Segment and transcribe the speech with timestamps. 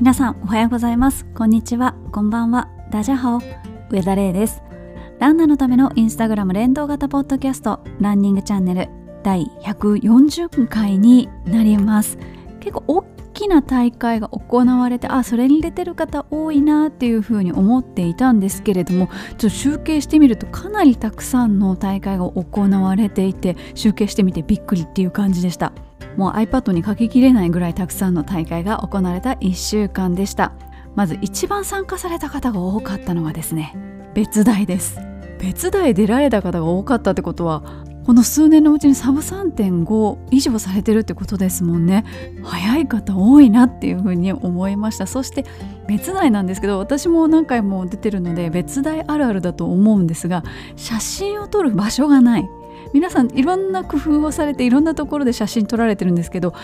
[0.00, 1.26] 皆さんおはようございます。
[1.34, 1.94] こんにちは。
[2.10, 2.70] こんばんは。
[2.90, 3.40] ダジャハオ。
[3.90, 4.62] 上田玲です。
[5.18, 7.84] ランナーのためのインスタグラム連動型ポッドキャスト。
[8.00, 8.88] ランニングチャンネル。
[9.22, 12.16] 第140回になります。
[12.60, 13.02] 結構大
[13.34, 25.72] きな大会が行われてあそれに出てる方多いなっていうふうに思っていたんですけれどもちょっと集計してみるとかなりたくさんの大会が行われていて集計してみてびっくりっていう感じでした。
[26.16, 30.52] もう iPad に書ききれないぐらいたくさんの大会が行われた1週間でした。
[30.94, 33.74] まず一番参加された方が多かったのはですね
[34.14, 34.98] 別大です。
[35.38, 37.62] 別大出られた方が多かったってことは
[38.04, 42.04] この数年のうちにサブ3.5以上されてるってことですもんね。
[42.42, 45.06] 早い方多いなっていうふうに思いました。
[45.06, 45.44] そして
[45.86, 50.42] 別大なんですけど私も何回も出てるので別大あるあるだと思うんですが
[50.76, 52.48] 写真を撮る場所がない。
[52.92, 56.54] 皆さんいろんな工夫をされていろんなところで写真撮られてるんですけど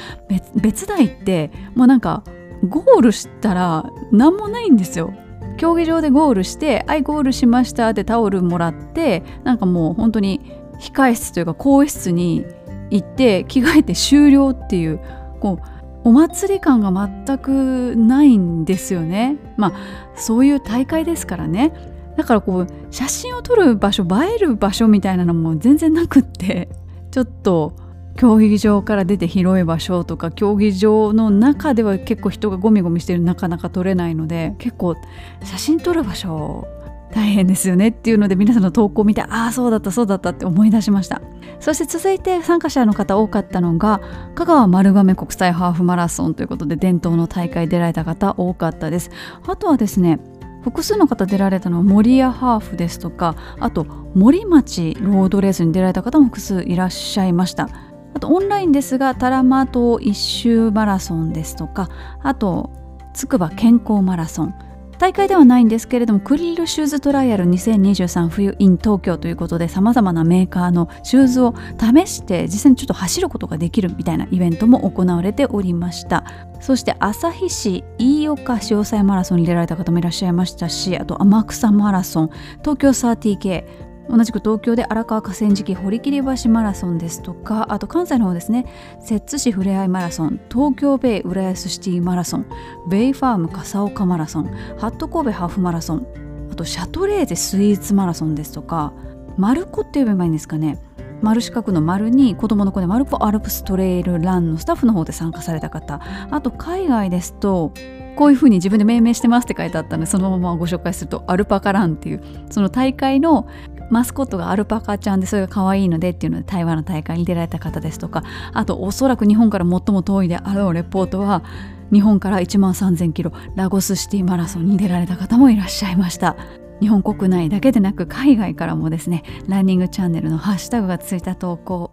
[0.54, 2.22] 別大ってもうなんか
[2.68, 5.12] ゴールしたら何もないんですよ。
[5.56, 10.40] 競技場でゴールして「はいゴールしました」ってタオルもらってなんかもう本当に
[10.78, 12.44] 控え室というか更衣室に
[12.90, 15.00] 行って着替えて終了っていう
[15.40, 19.38] こうお祭り感が全くないんですよね。
[19.56, 19.72] まあ
[20.14, 21.72] そういう大会ですからね。
[22.16, 26.68] だからこう写真を撮る場所映える場所みたいなのも全然なくって
[27.10, 27.74] ちょっと
[28.16, 34.96] 競技場から出て広い場所とか競技場の中では結構人がゴミゴミしてるなかなか撮れないので結構
[35.42, 36.66] 写真撮る場所
[37.12, 41.22] 大変ですよねっていうので皆さんの投稿を見てああそうだったそうだったって思い出しました。
[41.60, 44.00] そして続いて参加者の方多かったのが
[44.34, 49.10] 香川丸亀国際ハーフマラソンということで伝統の大会出られた方多かったです。
[49.46, 50.20] あとはですね
[50.66, 53.84] 複数の方出られたのは森屋ハーフですとかあと
[54.16, 57.68] 森町ロードレースに出られた方も複数いらっしゃいました。
[58.14, 61.88] あとオンラインですがタラマ島一周マラソンですとか
[62.20, 62.70] あと
[63.14, 64.54] つくば健康マラソン。
[64.98, 76.24] 大会ではないんですけれどもクリルシューズトライアル2023冬 in 東京ということでさまざまなメーカーのシューズを試して実際にちょっと走ることができるみたいなイベントも行われておりました。
[76.60, 82.30] そして旭市飯岡潮騒マラソンに出られた方もいらっしゃいましたしあと天草マラソン
[82.60, 88.66] 東京 30K 同じく東京で荒川河川敷堀切橋マラソンですとかあと関西の方ですね
[89.00, 92.46] 摂津市ふれあいマラソン東京ベイ浦安シティマラソン
[92.88, 94.44] ベイファーム笠岡マラソン
[94.78, 96.06] ハット神戸ハーフマラソン
[96.52, 98.92] あとシャトレーゼスイーツマラソンですとか
[99.36, 100.78] マルコって呼べばいいんですかね
[101.22, 106.00] 丸四角の丸に子供の子でマルコアルプストレイルランのスタッフの方で参加された方
[106.30, 107.72] あと海外ですと
[108.16, 113.46] こういうふうに自分で命名してますって書いてあったのでそのままご紹介するとアルパカランっていうその大会の
[113.90, 121.44] マスコットがアルパカちゃんでそれが可愛いのでっていうので台湾の大会に出られた方ですとかあとおそらく日本から最も遠いであろうレポートは
[121.92, 126.36] 日本から1万3000キロラゴスシティマラソンに出られた方もいらっしゃいました。
[126.80, 131.90] 日本国内だけでなく海外からもですねランニングチャンネルのハッシュタグがついた投稿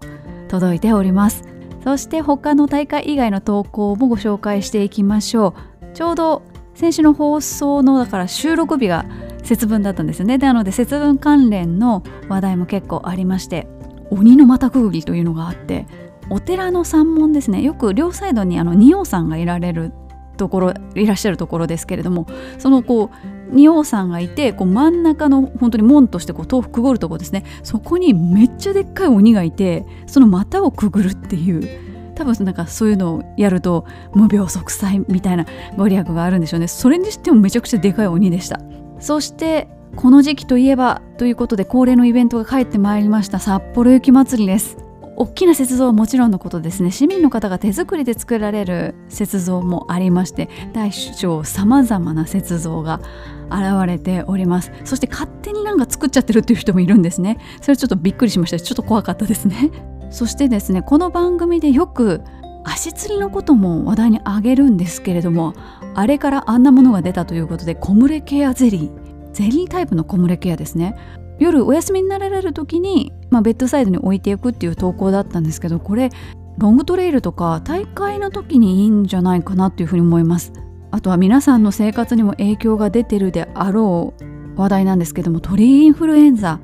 [0.49, 1.43] 届いております。
[1.83, 5.93] そして他の大会以外の投稿もご紹介していきましょう。
[5.93, 6.41] ちょうど
[6.73, 9.05] 先週の放送のだから収録日が
[9.43, 10.37] 節分だったんですよね。
[10.37, 13.67] なので節分関連の話題も結構ありまして
[14.09, 15.85] 鬼の股くぐりというのがあって
[16.29, 17.61] お寺の山門ですね。
[17.61, 19.91] よく両サイドにあの仁王さんがいられる
[20.37, 22.25] ところいらっしゃるところですけれども
[22.57, 23.11] そのこ
[23.51, 27.43] う仁王さんがいてこう真ん中の本当に門としてこう豆腐くぐるとこですね。
[27.61, 35.45] そこにめっちゃでっかい鬼がいてその股をくぐるっていう多分なんかそういうのをやると無病息災みたいな
[35.77, 36.67] ご利益があるんでしょうね。
[36.67, 38.59] それにしてもめちゃくちゃでかい鬼でした。
[39.03, 44.77] そしてこの時期といえばということで恒例のイベントが帰ってまいりました札幌雪まつりです。
[45.17, 46.89] 大きな雪像はもちろんのことですね。
[46.89, 53.01] 市民の方が手作りで作られる雪像もありまして大小さまざまな雪像が
[53.49, 54.71] 現れております。
[54.85, 57.39] そして勝手になんか作っちゃってるっていう人もいるんですね。
[57.59, 58.59] それちょっとびっくりしました。
[58.59, 59.69] ちょっと怖かったですね。
[60.11, 62.21] そしてですねこの番組でよく
[62.63, 65.53] 足つりのことも話題に挙げるんですけれども
[65.95, 69.02] あれからあんなものが出たということでコムレケアゼリー。
[69.33, 70.95] ゼリータイプのコムレケアですね。
[71.39, 76.11] 夜お休みになられる時に、まあ、ベッドサイドに置いていくっていう投稿だったんですけどこれ
[76.59, 80.53] ロングトレイルとか大会の時にいいんじゃないかなっていうふうに思います。
[80.91, 86.59] あとは皆さんの生活にも影響が出てるであろう話題なんですけども鳥インフルエンザ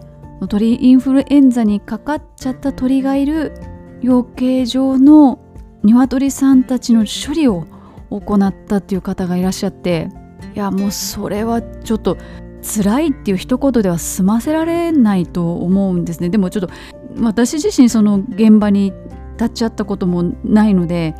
[0.47, 3.53] 鳥インフルエンザにかかっちゃった鳥がいる
[4.01, 5.39] 養鶏場の
[5.83, 7.65] 鶏さんたちの処理を
[8.11, 10.09] 行ったっていう方がいらっしゃって
[10.55, 12.17] いやもうそれはちょっと
[12.61, 16.29] 辛いっていう一言では済ませられないと思うんですね。
[16.29, 16.69] でもちょっと
[17.21, 18.93] 私自身その現場に
[19.39, 21.15] 立ち会ったこともないので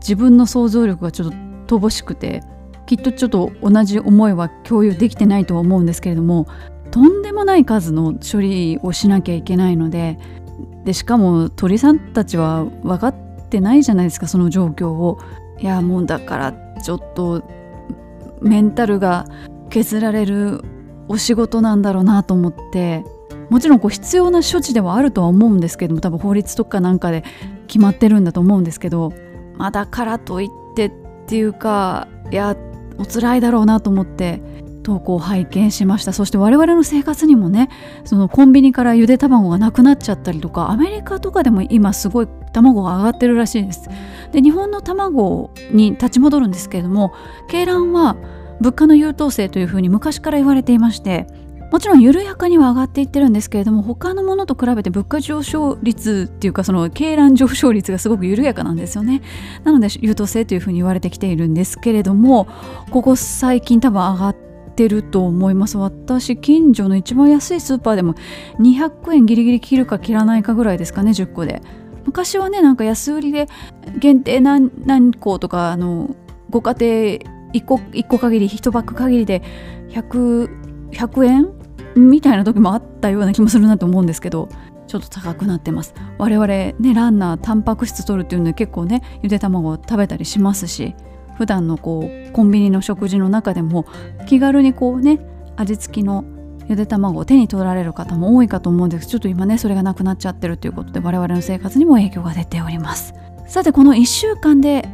[0.00, 1.30] 自分の想像力がちょっ
[1.66, 2.42] と乏しくて
[2.86, 6.48] きっとちょっと同じ思いは共有できてないとは思うんですけれども
[6.90, 10.18] とんでもない数の処理をしなきゃいけないので
[10.84, 13.14] でしかも鳥さんたちは分かっ
[13.48, 15.18] てないじゃないですかその状況を。
[15.60, 17.42] いやもうだからちょっと
[18.40, 19.26] メンタルが
[19.68, 20.64] 削られる
[21.10, 23.04] お仕事なんだろうなと思って
[23.50, 27.24] もちろんこう必要な処置ではあるとは思うんですけども多分法律とかなんかで
[27.66, 29.12] 決まってるんだと思うんですけど
[29.56, 30.92] まだからといってっ
[31.26, 32.56] ていうかいや
[32.98, 34.40] お辛いだろうなと思って
[34.84, 36.12] 投稿を拝見しました。
[36.12, 37.68] そして我々の生活にもね
[38.04, 43.90] そのコンビニからゆで卵がなくなっちゃったりとかアメリカとかでも今すごい卵が上がってるらしいです。
[44.30, 47.12] で日本の卵に立ち戻るんですけれども
[47.48, 48.16] 鶏卵は
[48.60, 51.26] 物価の優等生というふうに昔から言われていまして
[51.70, 59.22] もちろん緩やかには上がっていってるんですけれども他のものと比べて物価上昇率っていうかその鶏卵上昇率がすごく緩やかなんですよね。
[59.62, 62.48] なので優等生というふうに言われてきているんですけれども
[62.90, 64.36] ここ最近多分上がっ
[64.74, 65.78] てると思います。
[65.78, 68.14] 私近所の一番安いスーパーでも
[68.58, 71.62] 200円ギリギリ切るか切らないかぐらいですかね10個で。
[72.04, 73.48] 昔はねなんか安売りで
[73.98, 76.16] 限定何何個とかあの
[76.48, 79.42] ご家庭1個 ,1 個限り1バッグ限りで
[79.90, 81.48] 100, 100円？
[81.96, 84.48] みたいな時もあったような気もするなと思うんですけど
[84.86, 85.94] ちょっと高くなってます。
[86.18, 90.94] 我々ねランナータンパク質取るっていうので結構ねゆで卵を食べたりしますし
[91.36, 93.86] 普段のこうコンビニの食事の中でも
[94.26, 95.20] 気軽にこうね
[95.56, 96.24] 味付きの
[96.68, 99.08] ゆで卵を手に取られる方も多いかと思うんです。
[99.08, 103.14] ちょっと今ねそれがなくなっちゃってるということで我々の生活にも影響が出ております。
[103.48, 104.88] さてこの1週間で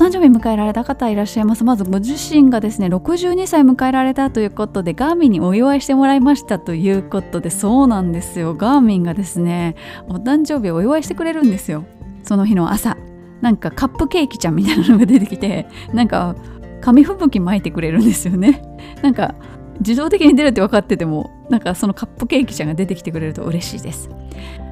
[0.00, 1.62] 誕生日迎えられた方いらっしゃいます。
[1.62, 8.54] まずご自身がですね62歳迎えられたということでガーミンにお祝いしてもらいましたということでそうなんですよ。
[8.54, 9.76] ガーミンがですね
[10.08, 11.84] お誕生日お祝いしてくれるんですよ。
[12.22, 12.96] その日の朝。
[13.42, 16.34] なんかカップケーキちゃんみたいなのが出てきてなんか
[16.80, 18.62] 紙吹雪巻いてくれるんですよね。
[19.02, 19.34] なんか
[19.80, 24.08] 自動的に出るって分かっててもなんかそのカップケーキちゃんが出てきてくれると嬉しいです。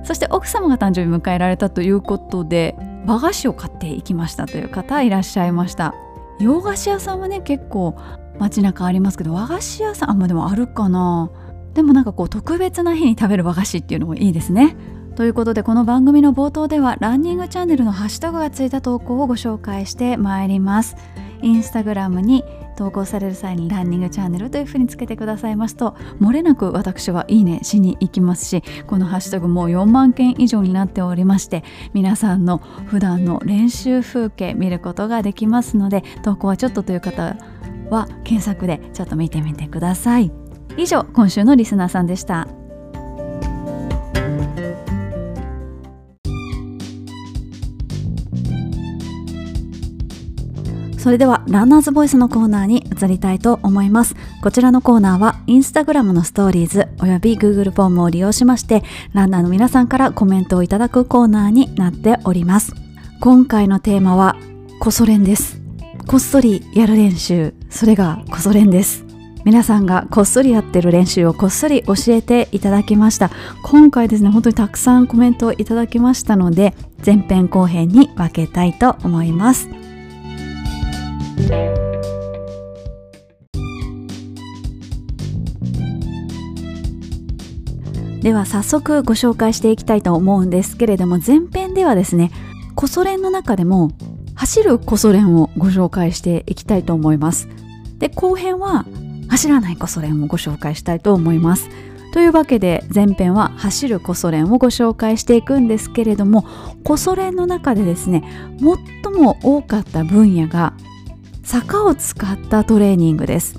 [0.09, 2.75] そして奥様が誕生日迎えられたということで
[3.05, 5.95] 和菓子を買っていきましたという方いらっしゃいました。
[6.41, 7.95] 洋菓子屋さんはね結構
[8.39, 11.31] 街中ありますけど和菓子屋さんあんまでもあるかな。
[11.75, 14.77] でもなんかこう特別な日に食べる和菓子っていうのもいいですね。
[15.15, 20.97] ということでこの番組の冒頭ではランニングチャンネルのハッシュタグがついた投稿をご紹介してまいります。
[21.43, 22.45] インスタグラムに
[22.79, 37.37] 投稿される際にランニングチャンネルというふうにつけてくださいますと漏れなく私はいいねしに行きますしこのハッシュタグもう4万件以上になっておりまして皆さんの普段の練習風景見ることができますので投稿はちょっとという方
[37.91, 40.31] は検索でちょっと見てみてください。
[40.77, 42.58] 以上今週のリスナーさんでした。
[51.09, 54.15] それではランナーズボイスのコーナーに移りたいと思います。
[54.43, 58.83] こちらのコーナーはインスタグラムのストーリーズおよび Google フォームを利用しまして
[59.15, 62.75] ランナーの皆さんからコメントをいただくコーナーになっております。
[63.23, 64.37] 今回のテーマは
[64.81, 65.63] こそ練です。
[66.07, 67.55] こっそりやる練習。
[67.71, 69.07] それがこそ練です。
[69.47, 73.31] 皆さんがこっそりやってる練習をこっそり教えていただきました。
[73.63, 79.71] 今回ですね本当にたくさんコメントをいただきましたので前編後編に分けたいと思います。
[88.23, 92.31] では早速ご紹介していきたいと思うんですけれども前編ではですね
[92.75, 93.91] コソ練の中でも
[94.35, 97.49] 走るコソ練をご紹介していきたいと思います。
[97.99, 98.85] で後編は
[99.29, 101.71] 走らないコソ練をご紹介したいと思います。
[102.13, 106.45] というわけで前編は走るコソ練をご紹介していくんですけれども
[106.85, 108.25] コソ練の中でですね
[108.59, 110.73] 最も多かった分野が
[111.49, 113.59] 坂を使ったトレーニングです。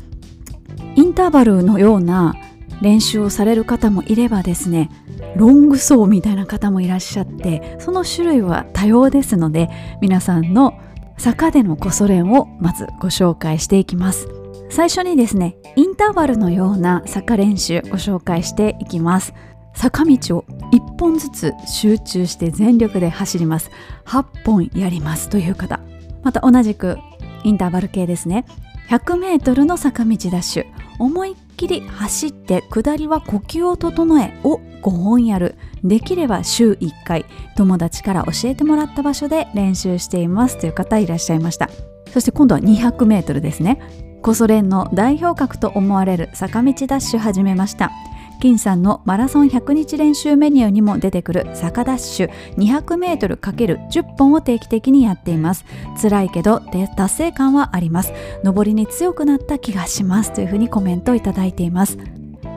[0.95, 2.35] インターバルのような
[2.83, 4.91] 練習をされる方もいればですね
[5.35, 10.79] ロング走みたいな方もいらっしゃってその種類は多様ですので皆さんの
[11.17, 14.27] 坂でのコソ練をまずご紹介していきます。
[14.69, 19.33] 最初にですねインターバルのような坂練習ご紹介していきます。
[19.73, 23.71] 坂道を1本ずつ集中して全力で走ります。
[24.05, 25.79] 8本やりますという方。
[26.21, 26.99] また同じく
[27.43, 28.45] インターバル系ですね。
[28.89, 30.65] 100m の坂道ダッシュ。
[30.99, 35.55] 思いっきり走って下りは呼吸を整えを5本やる。
[35.83, 37.25] できれば週1回。
[37.55, 41.69] 友達から教えてもらった場所で練習していますという方いらっしゃいました。
[42.11, 43.79] そして今度は 200m ですね。
[44.21, 47.91] コソ連の代表格と思われる坂道ダッシュ始めました。
[48.39, 55.65] 金さんのマラソン100日練習メニューにも出てくる坂ダッシュ 200m×10 本を定期的にやっています。
[56.01, 56.61] 辛いけど
[56.95, 58.13] 達成感はあります。
[58.43, 61.97] 上りに強くなった気がしますというふうにコメントをいただいています。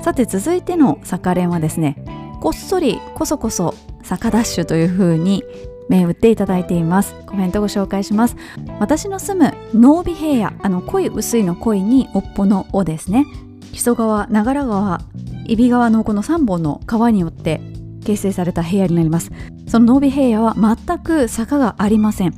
[0.00, 2.04] さて続いての坂練はですね
[2.40, 5.44] こっそりこそこそ坂ダッシュというふうに
[5.88, 7.14] 銘打っていただいています。
[7.26, 8.36] コメントご紹介します。
[8.78, 13.26] 私の住む濃尾平野あの濃い薄いの濃いにおっぽの尾ですね。
[13.72, 14.98] 木曽川長良川
[15.46, 17.60] 揖斐川のこの3本の川によって
[18.04, 19.30] 形成された平野になります。
[19.66, 22.34] その濃尾平野は全く坂がありません。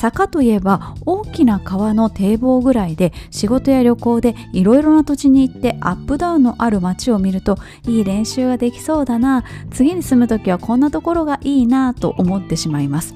[0.00, 9.44] 坂といえば大きな川の堤防ぐらいで仕事や旅行でいろいろな土地に行ってアップダウンのある街を見るといい練習ができそうだな。
[9.72, 13.14] 次に住む時はこんなところがいいなと思ってしまいます。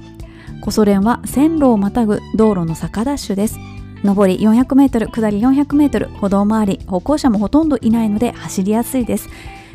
[0.61, 3.57] コソ連は線路をまたぐ道路の坂ダッシュです。
[4.03, 9.29] 上り 400m 下り 400m 歩道周り歩行者もほとんどいないので走りやすいです。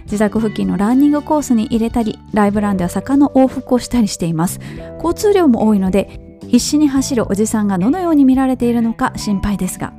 [0.05, 4.61] 自宅付近のランニングコースに入れたりライブランでは坂の往復をしたりしています。
[4.97, 9.93] 交通量も多いので必死に走るおじさんがどのように見られているのか心配ですが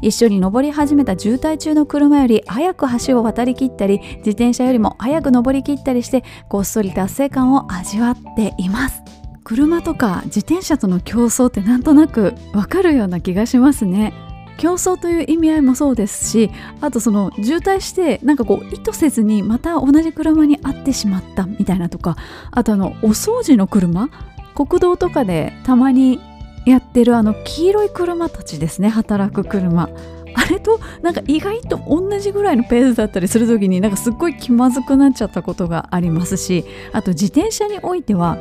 [0.00, 9.21] 一緒に登り始めた渋滞中の車より早く橋を渡りきったり自転車よりも早く登りきったりしてこっそり達成感を味わっています。
[9.44, 14.12] 車とか自転車との競争ってなんとなくわかるような気がしますね。
[14.58, 22.16] 競争という意味合いもそうですしあとその渋滞してなんかこう意図せずにまた同じ車に会ってしまったみたいなとか
[22.50, 24.08] あとあのお掃除の車
[24.54, 26.20] 国道とかでたまに
[26.66, 29.88] やってるあの黄色い車たちですね働く車。
[30.34, 38.36] あれとなんか意外と同じぐらいのペースだったりする時になんかすっごい気まずくなっちゃったことがありますしあと自転車においては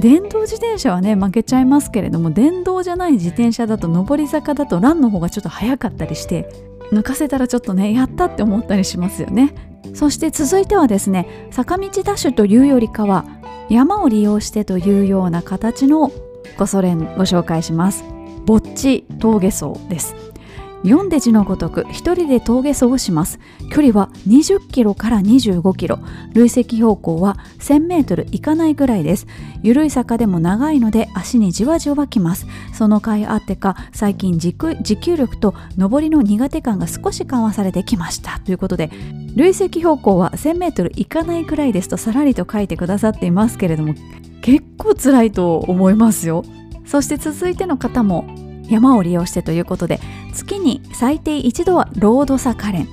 [0.00, 6.48] 電動自転車はね負けちゃいますけれども電動じゃない自転車だと上り坂だとランの方がちょっと速かったりして
[6.92, 9.54] 抜かせたらちょっとねやったって思ったりしますよね。
[9.94, 13.24] そして続いてはですね坂道ダッシュというよりかは
[13.70, 16.12] 山を利用してというような形の
[16.58, 18.04] ごソ連ご紹介します。
[18.44, 20.14] ぼっち峠走です。
[20.82, 23.40] 読んで字のごとく一人で峠走をします。
[23.72, 25.98] 距離は20キロから25キロ。
[26.32, 29.26] 累積標高は1000メートルいかないぐらいです。
[29.62, 32.46] 緩い坂でも長いので足にじわじわきます。
[32.72, 38.38] その甲斐あってか最近持久力と上りの苦手感が少し緩和されてきました。
[38.40, 38.90] ということで
[39.34, 43.94] 累積標高は1000メートルいかないくらいですとさらりと書いてくださっていますけれども
[44.40, 46.44] 結構辛いと思いますよ。
[46.84, 48.24] そして続いての方も
[48.68, 50.00] 山を利用してということで
[50.32, 52.88] 月に最低一度はロードサカレン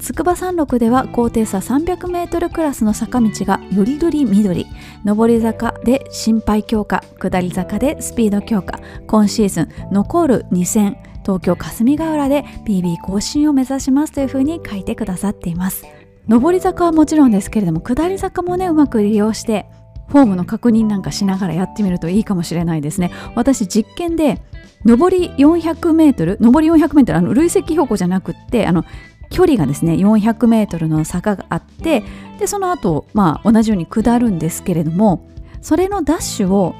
[0.00, 4.66] 筑波山麓では高低差 300m クラスの坂道がよりどり緑
[5.04, 8.80] 上り坂で心肺強化下り坂でスピード強化。
[9.06, 15.84] 今シーズン残る2戦東京霞ヶ浦で PB 更新を目指しますというふうに書いてくださっています。
[16.26, 19.66] 上り坂はもちろんですけれども下り坂もねうまく利用して
[20.08, 23.10] フォームの確認なんかしながらやってみるといいかもしれないですね。
[23.34, 24.40] 私実験で
[24.84, 28.84] 上り 400m 上り 400m あの累積標高じゃなくってあの
[29.30, 32.02] 距離がですね 400m の坂があって
[32.38, 35.28] でその後まあ同じように下るんですけれども
[35.62, 36.74] それのダッシュを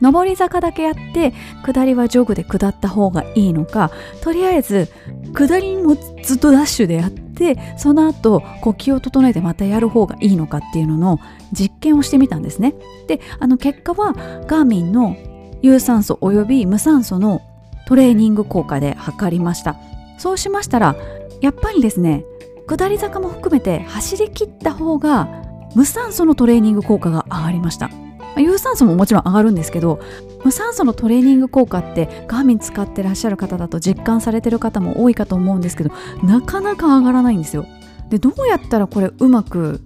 [0.00, 1.32] 上り坂だけやって
[1.64, 3.90] 下りはジョグで下った方がいいのか
[4.22, 4.88] とりあえず
[5.32, 11.20] 下りもずっとダッシュでやってその後呼吸を整えてまたやる方がいいのかっていうのの
[11.52, 12.74] 実験をしてみたんですね。
[13.06, 14.12] であの結果は
[14.46, 15.16] ガーミンの
[15.64, 17.40] 有酸素および無酸素の
[17.86, 19.76] トレーニング効果で測りました。
[20.18, 20.94] そうしましたら
[21.40, 22.26] やっぱりですね
[22.66, 25.26] 下り坂も含めて走り切った方が
[25.74, 27.90] 無酸素のトレーニング効果が上がりました。
[28.36, 30.00] 有酸素ももちろん上がるんですけど
[30.44, 35.92] 無酸素のトレーニング効果ってガーミン使ってらっしゃる方だと実感されてる方も多いかと思うんですけど
[36.22, 37.64] なかなか上がらないんですよ。
[38.10, 39.80] でどうやったらこれうまく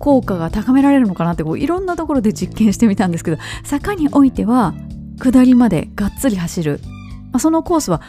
[0.00, 4.74] 効果が高められるのかなってこういろんなところで実験してみたんですけど坂においては
[5.20, 6.80] 下りまでがっつり走る、
[7.30, 8.00] まあ、そのコースは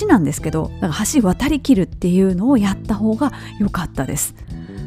[0.00, 4.34] 橋なんですけどだから橋渡りきるっていうのをやった方が良かったです。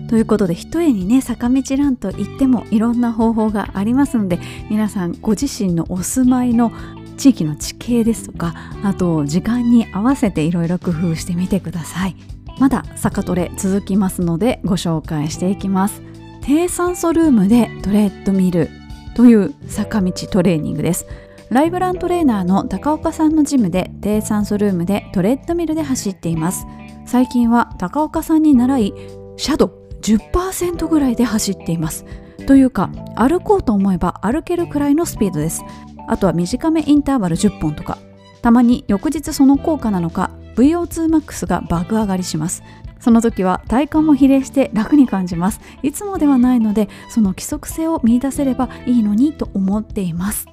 [0.09, 6.71] ということで一重にね坂道ランといってもいろんな方法がありますので皆さんご自身のお住まいの
[7.17, 12.15] 地域の地形ですとかあと時間に合わせていろいろ工夫してみてください。
[12.59, 16.01] まだ坂トレ続きますのでご紹介していきます。
[16.41, 18.69] 低酸素ルームでトレッドミル
[19.15, 21.05] という坂道トレーニングです。
[21.49, 26.65] ライブラントレーナーの高岡さんのジムで低酸素ルームでトレッドミルで走っています。
[27.05, 28.93] 最近は高岡さんに習い
[29.37, 32.05] シャドウ10%ぐらいで走っています。
[32.47, 35.63] というか歩こうと思えば歩けるくらいのスピードです。
[36.09, 37.97] あとは短めインターバル10本とか。
[38.41, 42.61] たまに翌日その効果なのか VO2max が爆上がりします。
[42.99, 45.61] その時は体幹も比例して楽に感じます。
[45.81, 50.45] いつもではないのでその規則性を見出せればいいのにと思っています。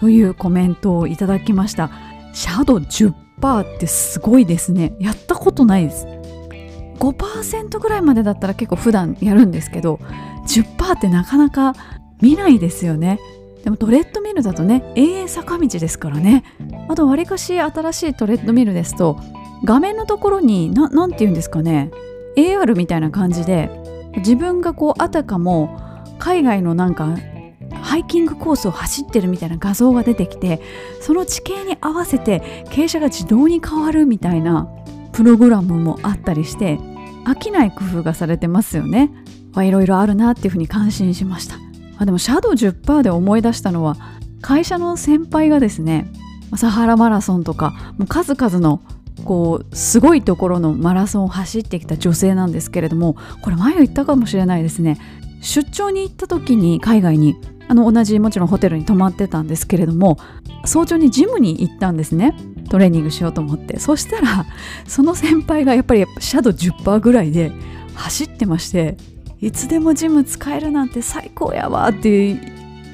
[0.00, 1.90] というコメントをいただきました。
[2.32, 3.14] シャドウ10%
[3.60, 4.94] ってすごいですね。
[4.98, 6.06] やったことないです。
[6.98, 10.00] 5%ぐらいまでだったら結構普段やるんですけど
[10.46, 11.74] 10%ってなかなか
[12.20, 13.20] 見ないですよね。
[13.62, 16.44] でもトレッドミルだとね永遠坂道ですからね。
[16.88, 19.20] あとわりかし新しいトレッドミルですと
[19.64, 21.90] 画面のところに何て言うんですかね。
[22.36, 23.70] AR みたいな感じで
[24.16, 25.78] 自分がこうあたかも
[26.18, 27.16] 海外のなんか
[27.82, 30.60] ハイキングコースを走ってるみたいな画像が出てきて
[31.00, 34.68] その地形に合わせて傾斜が自動に変わるみたいな
[35.12, 36.78] プログラムもあったりして
[37.24, 39.10] 飽きない工夫がされてますよね。
[39.56, 41.56] いろいろあるなっていうふうに感心しました。
[42.04, 43.96] でもシャドウ10%で思い出したのは
[44.40, 46.10] 会社の先輩がですね
[46.56, 47.74] サハラマラソンとか
[48.08, 48.80] 数々の
[49.24, 54.98] こうすごいところのマラソンを走ってきた女性なんですけれどもこれ前言ったかもしれないですね。
[55.42, 57.36] 出張に行った時に海外に
[57.70, 60.18] あの同じもちろんホテルに泊まってたんですけれども
[60.64, 62.34] 早朝にジムに行ったんですね。
[62.68, 63.78] トレーニングしようと思って。
[63.78, 64.44] そしたら
[64.88, 67.52] その先輩がやっぱりシャドウ10%ぐらいで
[67.94, 68.96] 走ってまして
[69.40, 72.34] いつでもジム使えるなんて最高やわって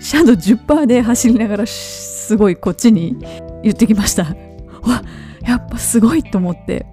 [0.00, 3.16] シャドウ10%で走りながらすごいこっちに
[3.62, 4.24] 言ってきました。
[4.24, 5.02] わ
[5.40, 6.84] やっぱすごいと思って。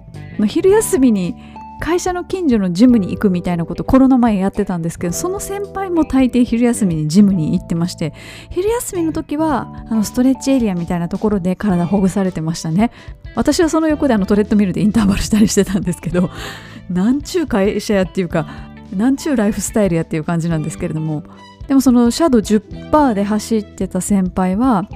[0.46, 1.34] 昼休みに
[1.80, 8.14] 会社の近所のジムに行くみたいなことコロナ前やってたんですけどその先輩も大抵昼休みにジムに行ってまして
[8.50, 12.90] 昼休みの時はあのストレッチエリアみたいなところで体ほぐされてましたね。
[13.34, 16.30] 私はその横であのトレッドミルでインターバルしたりしてたんですけど
[16.88, 18.46] なんちゅう会社やっていうか
[18.94, 21.24] なんちゅうライフスタイルやっていう感じなんですけれども
[21.66, 24.86] でもそのシャドウ10%で走ってた先輩は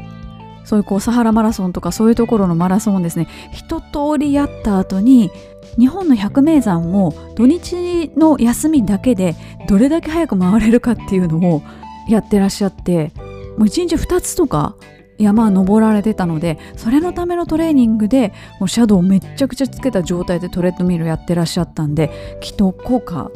[0.68, 3.26] そういうこうサハラマラソンとかそういうところのマラソンをですね。
[3.52, 3.86] 一通
[4.18, 5.30] りやった後に
[5.78, 9.34] 日本の百名山を土日の休みだけで
[9.66, 11.62] どれだけ早く回れるかっていうのを
[12.06, 13.12] やってらっしゃって
[13.56, 14.76] もう1日2つとか
[15.16, 22.10] 山登られてたのでそれのためのトレーニングでもうシャドウめっちゃくちゃつけた状態でトレッドミルやってらっしゃったんで
[22.42, 23.30] きっと効果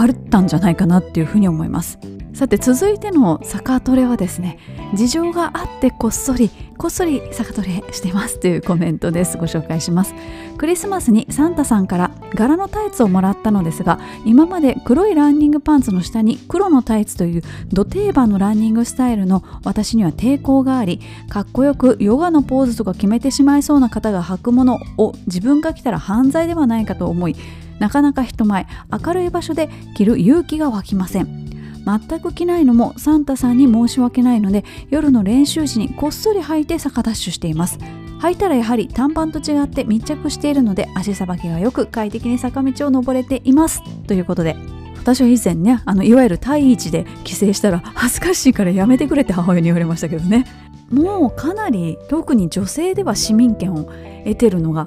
[0.00, 1.98] あったんじゃないかなっていうふうに思います。
[2.34, 4.58] さて続いての坂トレはですね
[4.94, 9.36] 事情があってこっそりこっそり坂トレしてますというコメントです。
[9.36, 10.14] ご紹介します。
[10.56, 27.36] クリスマスにサンタさんから柄のタイツをもらったのですが今まで黒いランニングパンツの下に黒のタイツというド定番のランニングスタイルの私には抵抗がありかっこよくヨガのポーズとか決めてしまいそうな方が履くものを自分が着たら犯罪ではないかと思い
[27.78, 28.66] なかなか人前
[29.04, 31.48] 明るい場所で着る勇気が湧きません。
[31.84, 37.78] 全く着ないのもサンタさんに申し訳ないので夜の練習時にこっそり履いて坂ダッシュしています。
[38.20, 43.82] 履いたらやはり短パンと違って密着しているので足さばきがよく快適に坂道を登れています。
[44.06, 44.56] ということで
[44.98, 50.44] 私は以前ねあのいわゆる対一で帰省したら恥ずかしいからやめてくれって母親に言われましたけどね。
[50.90, 53.90] もうかなり特に女性では市民権を
[54.24, 54.86] 得てるのが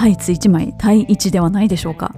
[0.00, 2.14] タイツ1枚対1ではないでしょうか。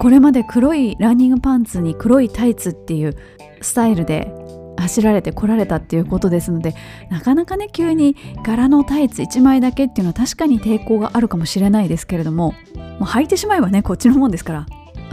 [0.00, 3.16] これまで黒いランニングパンツに黒いタイツっていう
[3.60, 4.34] スタイルで
[4.76, 6.74] 走られてこられたっていうことですので
[7.08, 12.52] なかなかね急に柄のタイツ1枚だけっていうのは確かに抵抗があるかもしれないですけれども
[12.98, 14.66] もう履いてしまえばねこっちのもんですから。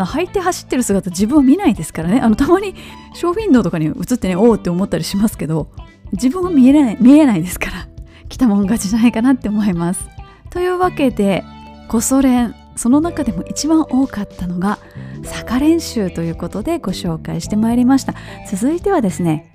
[0.04, 2.20] 履いて走ってる姿自分は見ないですからね。
[2.20, 2.74] あのたまに
[3.14, 5.70] ショーウィンドウとかに映ってねおおって思ったりしますけど
[6.14, 7.88] 自分は見えない見えないですから
[8.28, 10.08] 来たもん勝ちじゃないかなって思います。
[10.50, 11.44] というわけで
[11.88, 14.78] コソ連その中でも一番多かったのが
[15.24, 18.14] 坂練習ということでご紹介してまいりました。
[18.50, 19.52] 続いてはですね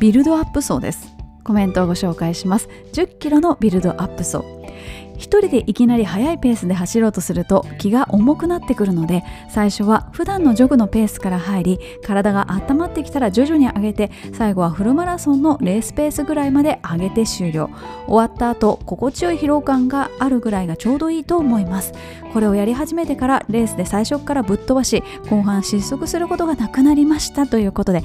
[0.00, 1.14] ビルドアップ層です。
[1.44, 2.68] コメントをご紹介します。
[2.92, 4.59] 10キロのビルドアップ層。
[5.20, 17.68] 一人でいきなり速いペースで走ろうとすると気が重くなってくるので最初は普段のジョグのペースから入り体が温まってきたら徐々に上げて最後はフルマラソンのレースペースぐらいまで上げて終了。
[18.06, 21.92] 終わった後心地よい疲労感があるぐらいがちょうどいいと思います。
[22.32, 28.02] これをやり始めてからレースで最初からぶっ飛ばし後半失速することがなくなりましたということで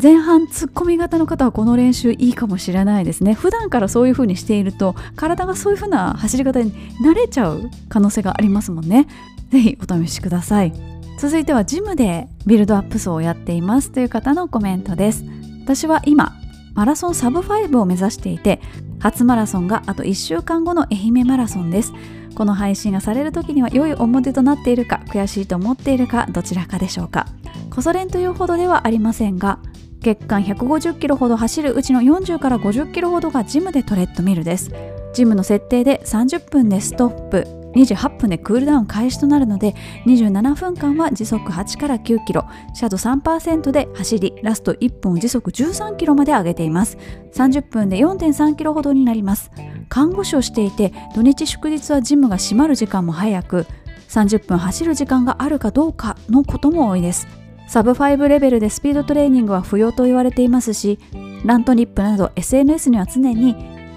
[0.00, 3.34] 前半ツッコミ型の方はこの練習いいかもしれないですね。
[3.34, 6.72] 普段からそういう風にしていると体がそういう風な走り方に
[7.04, 9.08] 慣れちゃう可能性がありますもんね。
[9.50, 10.72] 是非お試しください。
[11.18, 15.24] 続いてはジムでビルドアップ走をやっていますという方のコメントです。
[15.64, 16.32] 私は今
[16.74, 18.60] マラソンサブ5を目指していて
[19.00, 21.92] 初マラソンがあと1週間後の愛媛マラソンです。
[22.36, 27.26] この配信がされる時には良い思い出となっているか悔しいと思っているかどちらかでしょうか。
[27.68, 29.58] こそ練というほどではありませんが
[30.00, 34.70] 月間150キロほど走るうちの40から50キロほどがジムでトレッドミルです。
[35.12, 39.74] ジムの設定で30分でストップ28分でクールダウン開始となるので
[40.06, 46.96] 27分間は時速8から9キロシャドウ3%で走りラスト1分を時速13キロまで上げています。
[47.34, 49.50] 30分で4.3キロほどになります。
[49.88, 53.66] 看護師をしていて土日祝日はジムが閉まる時間も早く
[54.08, 57.26] 30分走る時間があるかどうかのことも多いです。
[57.68, 60.98] サブ5レベルでスピードトレーニングは不要と言われていますし
[61.44, 63.54] ラントニップなど SNS には常に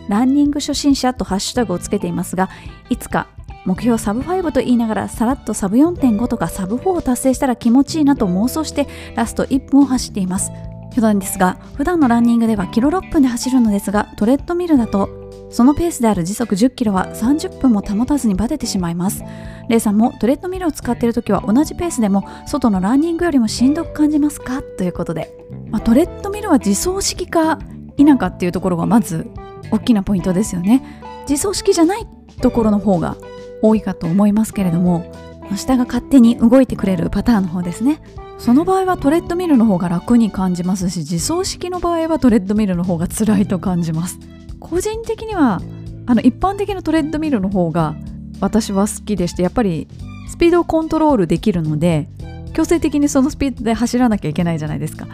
[0.10, 2.50] ランニング初心者とハッシュタグをつけていますが
[2.90, 3.28] いつか
[3.66, 10.52] 目標サブ5と言いながらさらっとサブ4.5とかサブ4を達成したら気持ちいいなと妄想してラスト1分を走っています。
[10.92, 15.10] 余談ですが普段のランニングではキロ6分で走るのですがトレッドミルだと
[15.50, 19.22] そのペースである時速10キロは30分も保たずにバテてしまいます。
[19.68, 24.62] レイさんもトレッドミルを使っている時は同じペースでも外のランニングよりもしんどく感じますか？
[24.62, 25.30] ということで、
[25.70, 27.60] まあ、トレッドミルは自走式か
[27.98, 29.30] 否かっていうところがまず
[29.72, 30.84] 大きなポイントですよね。
[31.30, 32.08] 自走式じゃない
[32.42, 33.18] ところの方が
[33.62, 35.14] 多いかと思いますけれども
[35.58, 38.02] 下が勝手に動いてくれるパターンの方ですね。
[38.42, 44.18] その場合はトレッドミルの方が楽に感じますし自走式の場合はトレッドミルの方が辛いと感じます。
[44.60, 45.62] 個人的には
[46.08, 47.96] あの一般的なトレッドミルの方が
[48.40, 49.88] 私は好きでしてやっぱり
[50.28, 52.10] スピードをコントロールできるので
[52.54, 55.08] 強制的にそのスピードで走らなきゃいけないじゃないですか。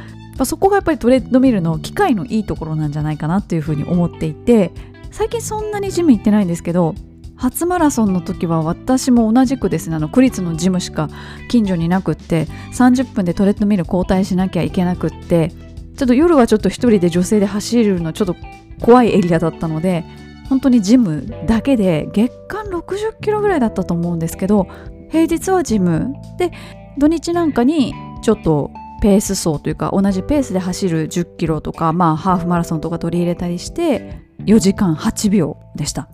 [0.46, 4.72] そこがやっぱりトレッドミルの機械のいいところなんじゃないかなっていうふうに思っていて
[5.12, 6.96] 最近そんなにジム行ってないんですけど
[7.38, 11.10] 初マラソンの時は私も同じくですねあの区立のジムしか
[11.50, 15.52] 近所になくって30分でトレッドミル交代しなきゃいけなくって
[15.97, 18.36] ちょっと夜はちょっと一人で女性で走るのちょっと
[18.82, 20.04] 怖いエリアだったので
[20.50, 24.67] 本当にジムだけで月間60キロぐらいだったと思うんですけど
[25.10, 26.13] 平日はジム。
[26.38, 26.52] で
[26.97, 28.71] 土日なんかにちょっと
[29.02, 36.10] ペース走というか同じペースで走る10キロとかまあハーフマラソンとか取り入れたりして4時間8秒でした。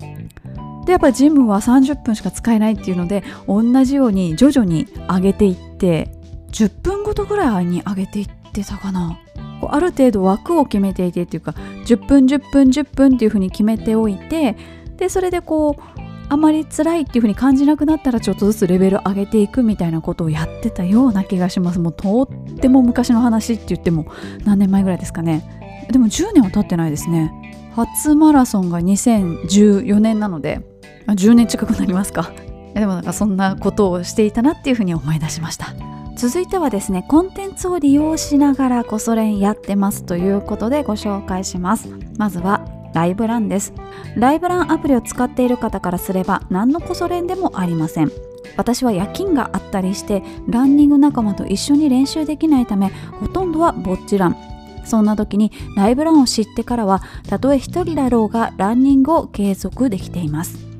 [0.86, 6.10] でやっぱジムは30分しか使えないっていうので同じように徐々に上げていって
[6.52, 9.20] 10分ごとぐらいに上げていってたかな。
[9.66, 14.58] ある程度枠を決めていてっていうか10分10分10分っていうふうに決めておいて
[14.98, 21.80] でそれでこうあまり辛いっていう風に感じなくなったらちょっとずつレベル上げていくみたいなことをやってたような気がします。
[21.80, 24.08] もうとっても昔の話って言っても
[24.44, 25.86] 何年前ぐらいですかね。
[25.92, 27.32] でも10年は経ってないですね。
[27.76, 30.62] 初マラソンが2014年なので
[31.08, 32.32] 10年近くなりますか。
[32.74, 35.74] でもなんかそんなことをしていたなっていうふうに思い出しました。
[36.16, 41.90] 続いてはですねコンテンツを利用しながらこそれんやってますということでご紹介します。
[42.18, 43.74] まずはライブランです。
[44.16, 48.12] ライブランアプリを使っている方からすれば何のこそれんでもありません。
[48.58, 54.38] 私は夜勤があったりしてランニング仲間と一緒に練習できないためほとんどはぼっちラン
[54.86, 60.73] そんな時にライブランを知ってからはたとえ一人だろうがランニングを継続できています。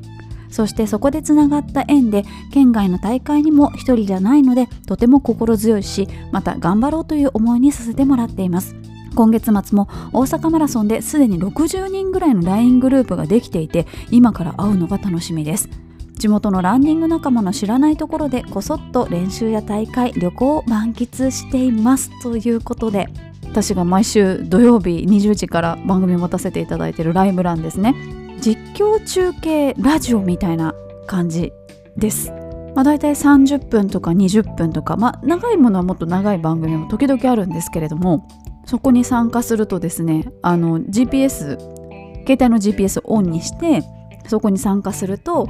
[0.54, 8.76] そしてそこでつながった縁で県外の大会にも一人じゃないのでとても心強いしまた頑張ろうという思いにさせてもらっています。
[9.16, 15.68] 今月末も大阪マラソンですでに60人ぐらいの LINE グループができていて今から会うのが楽しみです。
[16.16, 23.08] 地元のランニング仲間の知らないところでこそっと練習や大会旅行を満喫していますということで
[23.42, 28.23] 私が毎週土曜日20時から番組を持たせていただいているライブランですね。
[28.40, 30.74] 実況中継ラジオみたいな
[31.06, 31.52] 感じ
[31.96, 32.30] です。
[32.74, 38.26] まあ、大体30分とか20分とか、まあ、長いものはもっと長い番組も時々あるんですけれども
[38.66, 41.56] そこに参加するとですねあの GPS
[42.26, 43.82] 携帯の GPS をオンにして
[44.26, 45.48] そこに参加すると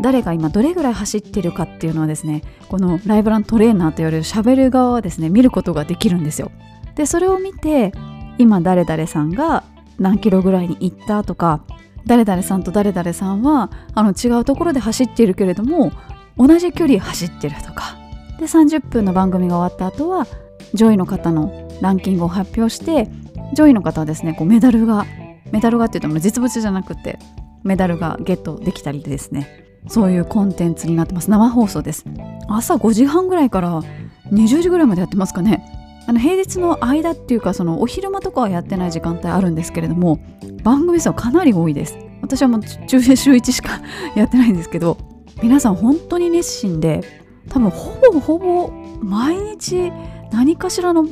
[0.00, 6.50] 誰が今どれぐらい走ってるかっていうのはですねこのライブラントレーナーと言われる喋る側はですね見ることができるんですよ。
[6.96, 7.92] でそれを見て
[8.38, 9.64] 今誰々さんが
[9.98, 11.64] 何キロぐらいに行ったとか
[12.06, 15.92] 誰々さんと誰々さんはあの違うところで走っているけれども
[16.36, 17.96] 同じ距離走ってるとか。
[18.38, 20.26] で30分の番組が終わった後は
[20.74, 23.08] 上位の方のランキングを発表して
[23.54, 25.06] 上位の方はですねこうメダルが
[25.52, 27.18] メダルがっていうと実物じゃなくて
[27.62, 29.62] メダルがゲットできたりですね。
[29.88, 31.30] そういうコンテンツになってます。
[31.30, 32.04] 生放送です。
[32.48, 33.82] 朝5時半ぐらいから
[34.30, 35.81] 20時ぐらいまでやってますかね。
[36.12, 40.20] の平日の間っていうかそのお昼間とかはやってない時間帯あるんですけれども
[40.62, 41.98] 番組数はかなり多いです。
[42.20, 43.80] 私はもう中週週1しか
[44.14, 44.96] やってないんですけど
[45.42, 47.02] 皆さん本当に熱心で
[47.48, 48.68] 多分ほぼほぼ
[49.02, 49.92] 毎日
[50.32, 51.06] 何かしらの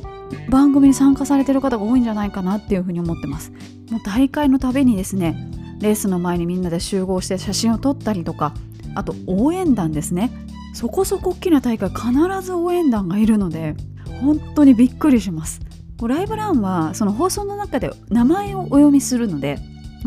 [0.48, 3.52] 番組に参加されてる方が多いんじゃないかなっていうふうに思ってます。
[3.90, 8.54] もう大会のたびにですねレースの前にみんなで集合して写真を撮ったりとか
[8.94, 10.30] あと応援団ですね。
[10.72, 13.74] そこそこ大きな大会必ず応援団がいるので
[14.20, 15.60] 本当にびっくりします。
[16.08, 19.58] ライブランはその放送の中で名前をお読みするので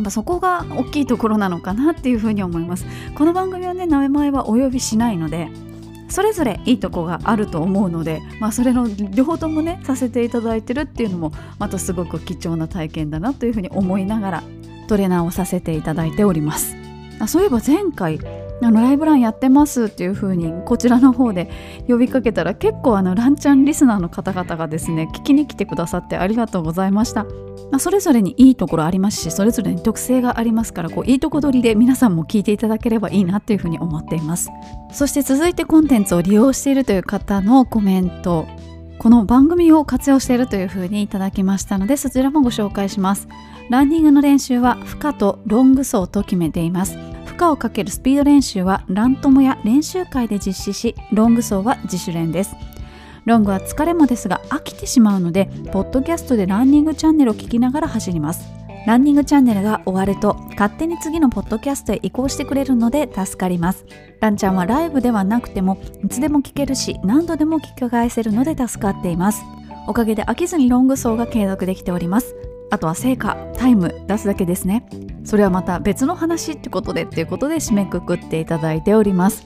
[0.09, 2.85] そこが大きいところなのかなっていうふうに思います。
[3.15, 5.49] この番組はね名前はお呼びしないので
[6.09, 14.43] それぞれいいとこがあると思うので、まあ、それの両方ともねさせていただいてるっていうのもまたすごく貴重な体験だなというふうに思いながら
[14.87, 16.75] トレーナーをさせていただいております。
[17.19, 18.19] あそういえば前回
[18.63, 21.49] あのライブランやってますっていう風にこちらの方で
[21.87, 27.29] 呼びかけたら結構あのランちゃんリスナーの方々がですね聞きに来てくださってありがとうございました、ま
[27.73, 34.49] あ、それぞれにいいところありますしそれぞれに特性がありますからこういいとこ取りで皆さんも聞いていただければいいなっていう風に思っています。
[34.91, 38.45] そして続いてコンテンツを利用しているという方のコメント
[38.99, 43.27] この番組を活用しているというふうにいただきましたのでそちらもご紹介します。
[43.69, 47.12] ランニングの練習は負荷とロング走と決めています。
[47.33, 52.55] 負荷をかけるスピード練習はラントモや練習会で実施しロング走は自主練です。
[53.25, 58.47] ロングは疲れもですが飽きてしまうのでポッドキャストでランニングチャンネルを聞きながら走ります。
[58.85, 63.85] ランニングチャンネルが終わると勝手に次のポッドキャストへ移行してくれるので助かります。
[64.19, 69.41] ランちゃんはライブではなくてもいつでも聞けるし何度でも聞き返せるので助かっています。
[69.87, 72.35] おかげで飽きずにロング走が継続できております。
[72.73, 74.83] あとは成果タイム出すだけですね。
[75.23, 79.45] それはまた別の話ってことでっていうことで締めくくっていただいております。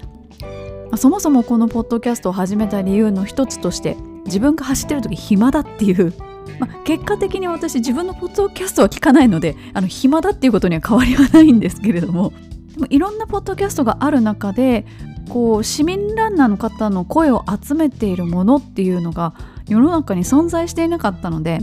[0.96, 6.14] そもそもこのポッドキャストを始めた理由の一つとして自分が走ってる時暇だっていう。
[6.58, 12.32] まあ、結果的に私自分のポッドキャストは聞かないのであの暇だっていうことには変わりはないんですけれども。
[12.76, 14.86] でもいろんなポッドキャストがある中で
[15.28, 19.34] こう市民ランナーの方の声を集めているものっていうのが
[19.68, 21.60] 世の中に存在していなかったので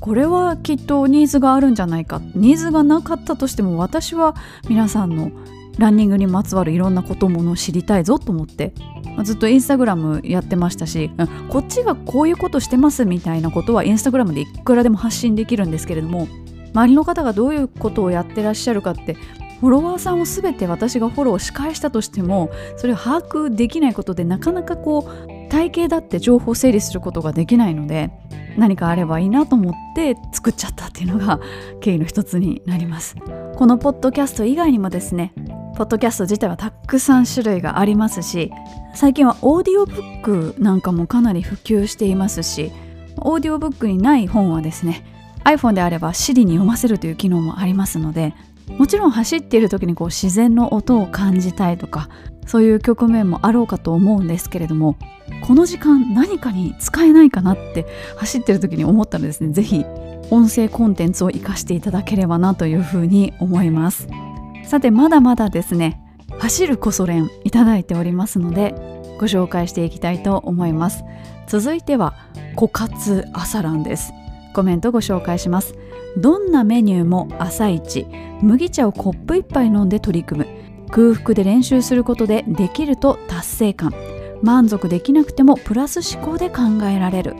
[0.00, 2.20] これはきっとニーズがあるんじゃないか。
[2.34, 4.34] ニーズがなかったとしても私は
[4.68, 5.30] 皆さんの
[5.78, 8.72] ランニングにまつわるいろんなことものを知りたいぞと思って。
[9.24, 11.10] ずっとインスタグラムやってましたし
[11.48, 16.28] こっちがこういうことしてますみたいなことはインスタグラムでいくらでも発信できるんですけれども
[16.72, 19.14] 周りの方がどういうことをやってらっしゃるかって
[19.60, 28.10] フォロワーさんを全て私がフォローし返したとしてもそれを把握できないことでなかなかこう体系だって情報整理することができないので
[28.56, 31.40] 何かあればいいなと思って作っちゃったっていうのが
[31.80, 33.16] 経緯の一つになります。
[33.56, 35.32] このポッドキャスト以外にもですね
[35.76, 38.52] ポッドキャスト自体はたくさん種類がありますし
[38.94, 42.72] 最近はオーディオブックなんかもかなり普及していますし
[43.16, 45.04] オーディオブックにない本はですね
[45.44, 48.34] iPhone であれば Siri に読ませるという機能もありますので
[48.76, 52.08] もちろん走っている時にこう自然の音を感じたいとか
[52.46, 54.96] そういう局面もあろうかと思うんですけれども
[55.42, 57.86] この時間何かに使えないかなって
[58.16, 59.52] 走ってる時に思ったらですね。
[59.52, 59.84] 是非
[60.30, 64.08] 音声コンテンツを活かしていただければなというふうに思います。
[64.64, 66.00] さてまだまだですね
[66.38, 68.74] 走るこそ連いただいておりますので
[69.18, 71.04] ご紹介していきたいと思います。
[71.46, 72.14] 続いては
[72.56, 74.12] 枯渇朝ランです。
[74.54, 75.74] コメントご紹介します。
[76.16, 78.06] どんなメニューも朝一
[78.42, 80.46] 麦茶をコップ1杯飲んで取り組む。
[80.90, 83.92] 空腹で練習することでできると達成感。
[84.42, 87.36] 満足できなくてもプラス思考で考えられる。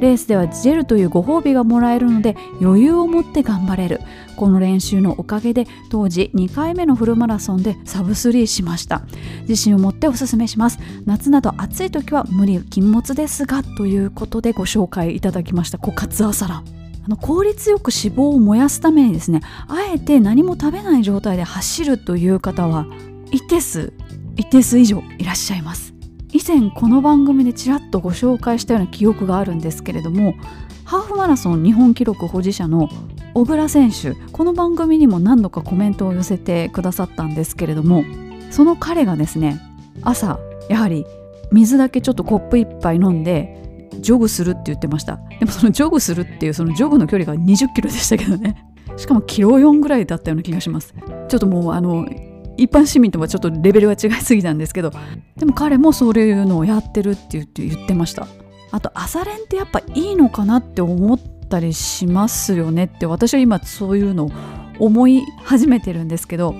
[0.00, 4.00] レースではジェルというご褒美がもらえるので余裕を持って頑張れる。
[4.36, 9.02] この練習のおかげで当時2回目のフルマラソンでサブスリーしました。
[9.42, 10.78] 自信を持っておすすめします。
[11.04, 15.78] 夏など暑い時は無理禁物ですがということでご紹介いただきました。
[15.78, 16.58] 枯渇朝ラ。
[16.58, 16.64] ン
[17.02, 22.86] あの効率よく脂肪を燃やすためにですねあえて何も食べない状態で走るという方は
[23.30, 23.92] 一定数
[24.36, 25.89] 一定数以上いらっしゃいます。
[26.32, 30.34] 以前この番組でちらっとご紹介したような記憶があるんですけれども
[30.84, 32.88] ハーフマラソン日本記録保持者の
[33.34, 38.04] 小倉選手この番組にも何度かコメントを寄せてくださったんですけれども
[38.50, 39.60] その彼がですね
[40.02, 40.38] 朝
[40.68, 41.04] やはり
[41.52, 45.18] 水だけちょっとコップ1杯飲んでジョグするって言ってました。
[45.40, 48.64] でもそのジョグするっていうそのジョグの距離が20キロでしたけどね。
[48.96, 50.94] しかもキロ4ぐらいだったような気がします。
[51.28, 52.06] ちょっともうあの
[52.60, 54.92] 一般市民とはちょっとレベルが違いすぎたんですけど
[55.36, 58.26] でも彼もそういうのをやってるって言って言ってました。
[58.72, 64.30] あと朝練ってやっぱいいのかなって思ったりしますよねって私は今そういうのを
[64.78, 66.54] 思い始めてるんですけど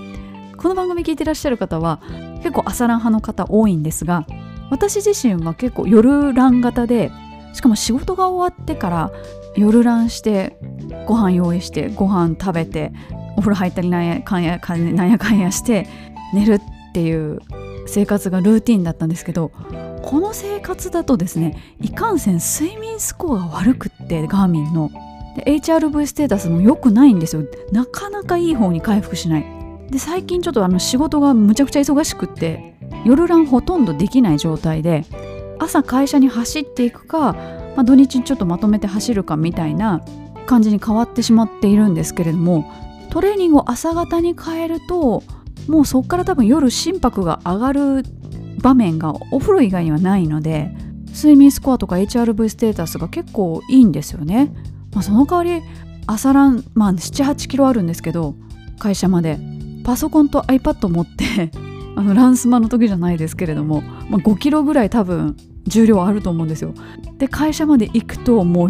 [0.57, 2.03] この番組聞いてらっしゃる方は
[2.39, 4.27] 結構朝ラン派の方多いんですが
[4.71, 7.13] 私自身は結構夜ラン型で
[7.53, 9.13] しかも仕事が終わってから
[9.57, 10.59] 夜ランして
[11.07, 12.93] ご飯用意してご飯食べて
[13.41, 15.87] お風呂入ったりなんやかんやかんなんやかんやして
[16.35, 16.61] 寝るっ
[16.93, 17.41] ていう
[17.87, 19.51] 生活がルーティンだったんですけど
[20.03, 24.91] この生活だとですねいかんせん睡眠スコアが悪くってガーミンの。
[25.37, 27.45] で HRV ステータスも良くないんですよ。
[27.73, 29.45] なかなかいい方に回復しない。
[29.91, 32.75] で最近ちょっとあの仕事がむちゃくちゃ忙しくって
[33.07, 35.05] 夜ランほとんどできない状態で
[35.59, 37.33] 朝会社に走っていくか、
[37.75, 40.03] まあ、土日にちょっとまとめて走るかみたいな
[40.47, 42.71] 感じに変わってしまっているんですけれども
[43.11, 45.23] トレーニングを朝方に変えると
[45.69, 48.05] もうそこから多分夜心拍が上がる
[48.61, 50.71] 場面がお風呂以外にはないので
[51.15, 54.53] 睡眠スコアとか HRV ステータスが結構いいんですよね、
[54.93, 55.63] まあ、その代わり
[56.07, 58.35] 朝ラン、まあ、78キロあるんですけど
[58.79, 59.39] 会社まで。
[59.85, 61.51] パソコンと iPad 持って
[61.97, 66.75] あのランスマの時じゃないですけれども、まあ、5キロぐらい多分重量あると思うんですよ。
[67.19, 68.69] で会社まで行くともう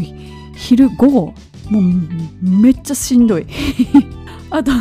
[0.54, 1.34] 昼午後
[1.70, 1.82] もう
[2.42, 3.46] めっちゃしんどい。
[4.50, 4.72] あと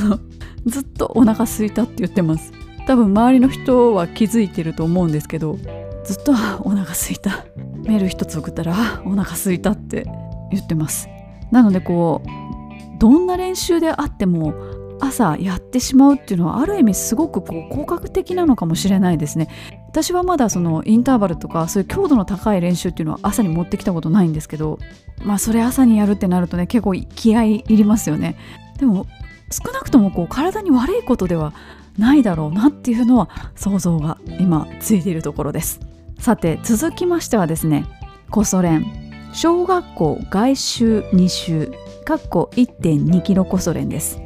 [0.66, 2.52] ずっとお腹すいたって言ってます。
[2.88, 5.58] 多分周りの人は気づいてると思うんですけど
[6.04, 7.46] ずっとお腹すいた。
[7.86, 10.06] メール一つ送ったらお腹すいたって
[10.52, 11.08] 言ってます。
[11.52, 14.54] なのでこうどんな練習であっても
[15.02, 19.48] 朝やってしまうっていうのはある意味すごくこう効果的なのかもしれないですね。
[19.88, 24.78] 私はまだそのインターバルとかそういう強度の高い練習っていうのは朝に持ってきたことないんですけど
[25.24, 28.36] まあそれ朝にやるってなるとね結構気合いりますよね。
[28.78, 29.08] でも
[29.52, 31.54] 少なくともこう体に悪いことでは
[31.98, 35.80] ないだろうなっていうのは想像が今ついているところです。
[36.20, 37.86] さて続きましてはですね
[38.30, 38.86] コソ連。
[39.32, 41.72] 小学校外周2周
[42.04, 44.20] かっこ1.2キロコソ連です。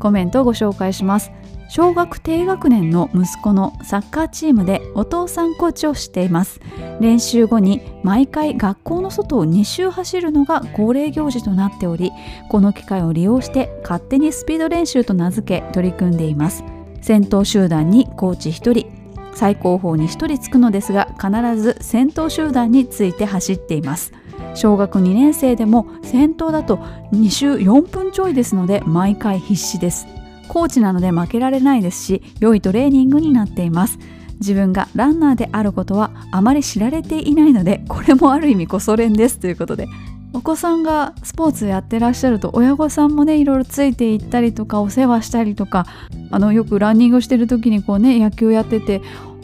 [0.00, 1.30] コメントをご紹介します。
[1.68, 6.60] 小学低学年の息子のサッカーチームでお父さんコーチをしています
[7.00, 12.10] 練習後に毎回学校の外を2周走るのが恒例行事となっており
[12.50, 16.64] この機会を利用して勝手にスピード練習と名付け取り組んでいます
[17.02, 18.98] 先頭集団にコーチ1人
[19.38, 24.12] 最高峰に1人つくのですが必ず先頭集団について走っています。
[24.54, 26.78] 小学2年生でも先頭だと
[27.12, 30.06] 2周4分ちょいですので毎回必死です。
[30.48, 33.98] コーチなので負けられないですし良いトレーニングになっています。
[34.40, 39.88] 自分がランナーであることはあまり知られていないのでこれもある意味こそ練ですということで。
[40.34, 45.86] お子さんがスポーツやってらっしゃると親御さんもねいろいろついていったりとかお世話したりとか
[46.30, 49.00] あのよくランニングしてる時にこうね野球やってて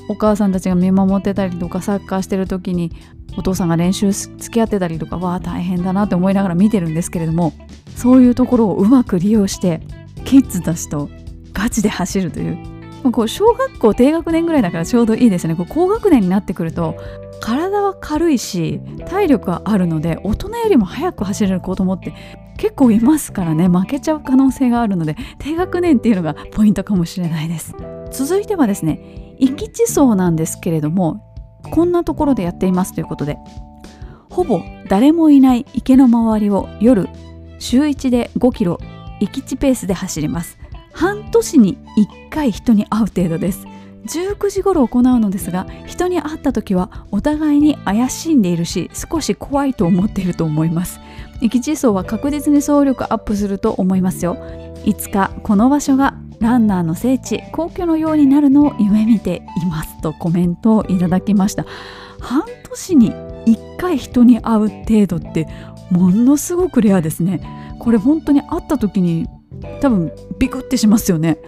[0.09, 2.93] お母さんたちが見守ってたりとかサッカーしてる時に
[3.37, 7.53] お父さんが練習付き合ってたりとかわあ大変だなって思いながら見てるんですけれども
[7.97, 9.81] そういうところをうまく利用して
[10.25, 11.11] キッズたちと
[11.53, 12.59] ガチで走るという。
[13.13, 15.55] こう小学校低学年ぐらいだからちょうどいいですね。
[15.55, 16.97] こう高学年になってくると
[17.41, 22.15] 体は軽いし体力はあるので大人よりも速く走れる子供って
[22.57, 23.69] 結構いますからね。
[23.69, 27.75] 負けちゃう可能性があるので低学年っていうのがポイントかもしれないです。
[28.11, 31.21] 続いてはですね壱岐地層なんですけれども
[31.71, 33.37] こんなところでやっていますということで
[34.31, 37.09] ほぼ誰もいない池の周りを夜
[37.59, 38.79] 週1で5キロ
[39.25, 40.59] 行き地ペースで走ります。
[40.93, 41.79] 半年に
[42.29, 43.67] 1回人に会う程度です。
[44.07, 51.01] 19時頃行うのですが人に会った時はお互いに怪しんでいるし少し怖いと思っていると思います。
[51.41, 54.37] 行き地走は確実に走力アップすると思いますよ。
[54.85, 61.65] いつかこの場所がランナーの聖地皇居のようになるのを夢見ていますとコメントをいただきました。
[62.21, 63.11] 半年に
[63.47, 65.49] 1回人に会う程度って
[65.91, 67.64] ものすごくレアですね。
[67.79, 69.27] これ本当に会った時に
[69.81, 71.39] 多分ビクってしますよね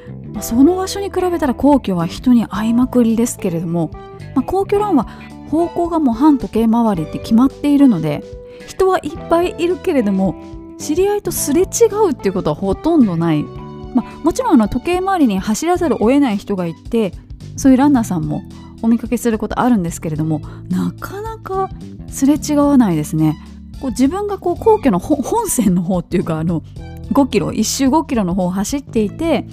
[0.40, 3.90] その場所に比べたら皇居は人に会いまくりですけれども、
[4.34, 5.04] まあ、皇居ランは
[5.50, 8.22] 方向がもう反時計回りって決まっているので
[8.66, 10.34] 人はいっぱいいるけれども
[10.78, 17.12] 知り合いとすれ違うっていうことはほとんどない、まあ、もちろんあの時計回りに走らざるを得ない人がいて
[17.56, 18.42] そういうランナーさんも
[18.82, 21.70] お見かけすることあるんですけれどもなかなか
[22.08, 23.36] すれ違わないですね。
[23.80, 26.62] こう自分がこう皇居の本線の方っていうかあの
[27.12, 29.46] 5キロ1周5キロの方を走っていて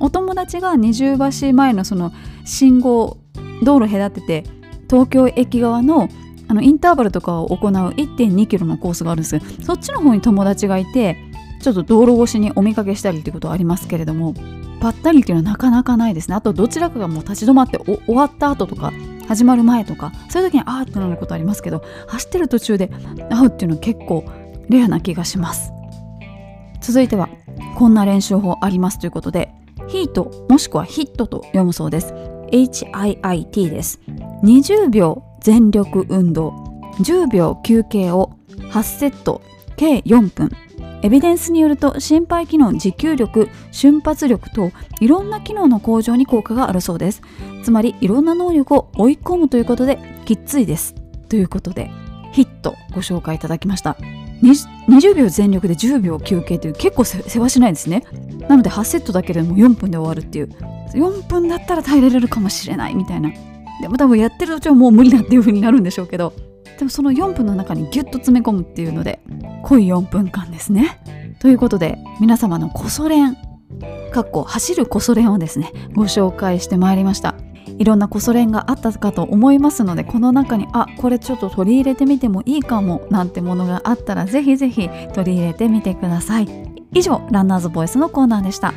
[0.00, 2.12] お友達が二重橋前のその
[2.44, 3.18] 信号
[3.62, 4.44] 道路隔てて
[4.88, 6.08] 東京駅側の
[6.46, 9.38] あのインターバルとかを行う1.2キロのコースがあるんです。
[9.38, 11.16] けどそっちの方に友達がいて
[11.62, 14.34] ちょっと道路越しにお見かけしたりっていうことはありますけれども
[14.78, 16.34] ぱったりっていうのはなかなかないですね。
[16.34, 18.92] あとどちらかがもう立ち止まって終わった後とか
[19.28, 22.88] 始まる前とかそういう時にあーってなることありますけど走ってる途中で
[23.30, 24.24] 会うっていうのは結構
[24.68, 25.72] レアな気がします。
[26.80, 27.28] 続いては
[27.76, 29.52] こんな練習法ありますということで
[29.88, 32.14] ヒートもしくはヒットと読むそうです。
[32.52, 34.00] HIIT です。
[34.42, 36.50] 20秒全力運動
[37.00, 38.36] 10秒休憩を
[38.70, 39.42] 8セット
[39.76, 40.50] 計4分。
[41.04, 47.20] エビデンスによると心肺機能持久力瞬発力といろんな機能の向上に効果があるそうです。
[47.62, 50.94] つまりいろんな能力を追い込むということできっついです。
[51.28, 51.90] ということで
[52.32, 53.98] ヒットご紹介いただきました。
[54.42, 58.02] 20秒全力で10秒休憩という結構せわしないですね。
[58.48, 60.48] なので8セットだけでも4分で終わるっていう。
[60.94, 63.30] 4分だったら耐えられるかもしれないみたいな。
[63.82, 66.32] でも多分やってる途中はもう無理だっていう風になるんでしょうけど。
[66.78, 69.20] でもその4分の中にギュッと詰め込むっていうので
[69.62, 71.00] 濃い4分間ですね。
[71.40, 73.36] ということで皆様のこそ練
[74.12, 77.34] かっこ走るこそ練をですねご紹介してまいりました。
[77.78, 86.48] いろんなこそ練があったかと思いますのでこの中にあこれちょっと取り入れてみてもいいかもなんてものがあったらぜひぜひ取り入れてみてください。
[86.92, 88.72] 以上ランナーズボイスのコーナーでした。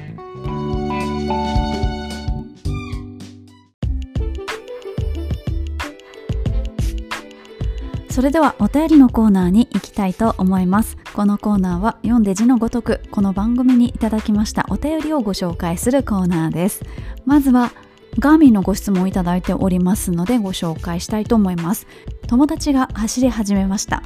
[8.18, 10.97] それではお便りのコーナーに行きたいと思います。
[11.13, 16.84] このコーナーは読んで字のごとくこの番組にいただきましたお便りをご紹介するコーナーです。
[17.26, 17.72] まずは
[18.20, 21.86] ガーミンのご質問をいただいておりますのでご紹介したいと思います。
[22.28, 24.01] 友達が走り始めました。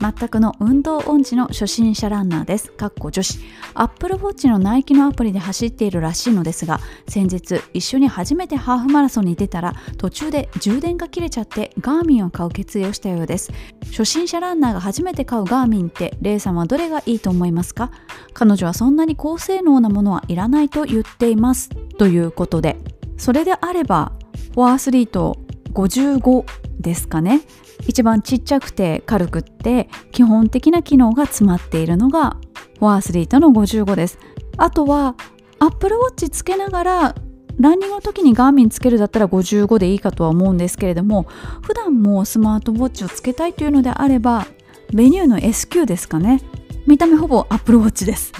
[0.00, 2.70] 全くの運動音痴の初心者ランナーです。
[2.72, 3.40] かっこ女子。
[3.72, 13.50] アップルウォッチのナイキのアプリで走っているらしいのですが先日一緒に初めてハーフマラソンに出たら途中で充電が切れちゃってガーミンを買う決意をしたようです。
[13.86, 17.90] 初心者ランナーが初めて買うガーミンってレイさんはどれがいいと思いますか？
[18.34, 21.70] 彼女はそんなに高性能なものはいらないと言っています。
[21.96, 22.76] ということで。
[23.16, 24.12] それであれば
[24.54, 25.38] フォアアスリート
[25.72, 26.44] 55
[26.80, 27.42] ですかね。
[27.86, 32.36] 一番ちっちゃくて軽くって基本的な機能が詰まっているのが
[32.78, 34.18] フォアアスリートの55です。
[34.56, 35.16] あとは
[35.58, 37.14] アップルウォッチつけながら
[37.58, 41.26] ランニングの時にガーミンつけるだったら55でいいかとは思うんですけれども
[41.62, 44.46] 普段もスマートウォッチをつけたいというのであれば
[44.92, 46.40] ベニューの SQ ですかね。
[46.86, 48.32] 見た目ほぼアップルウォッチです。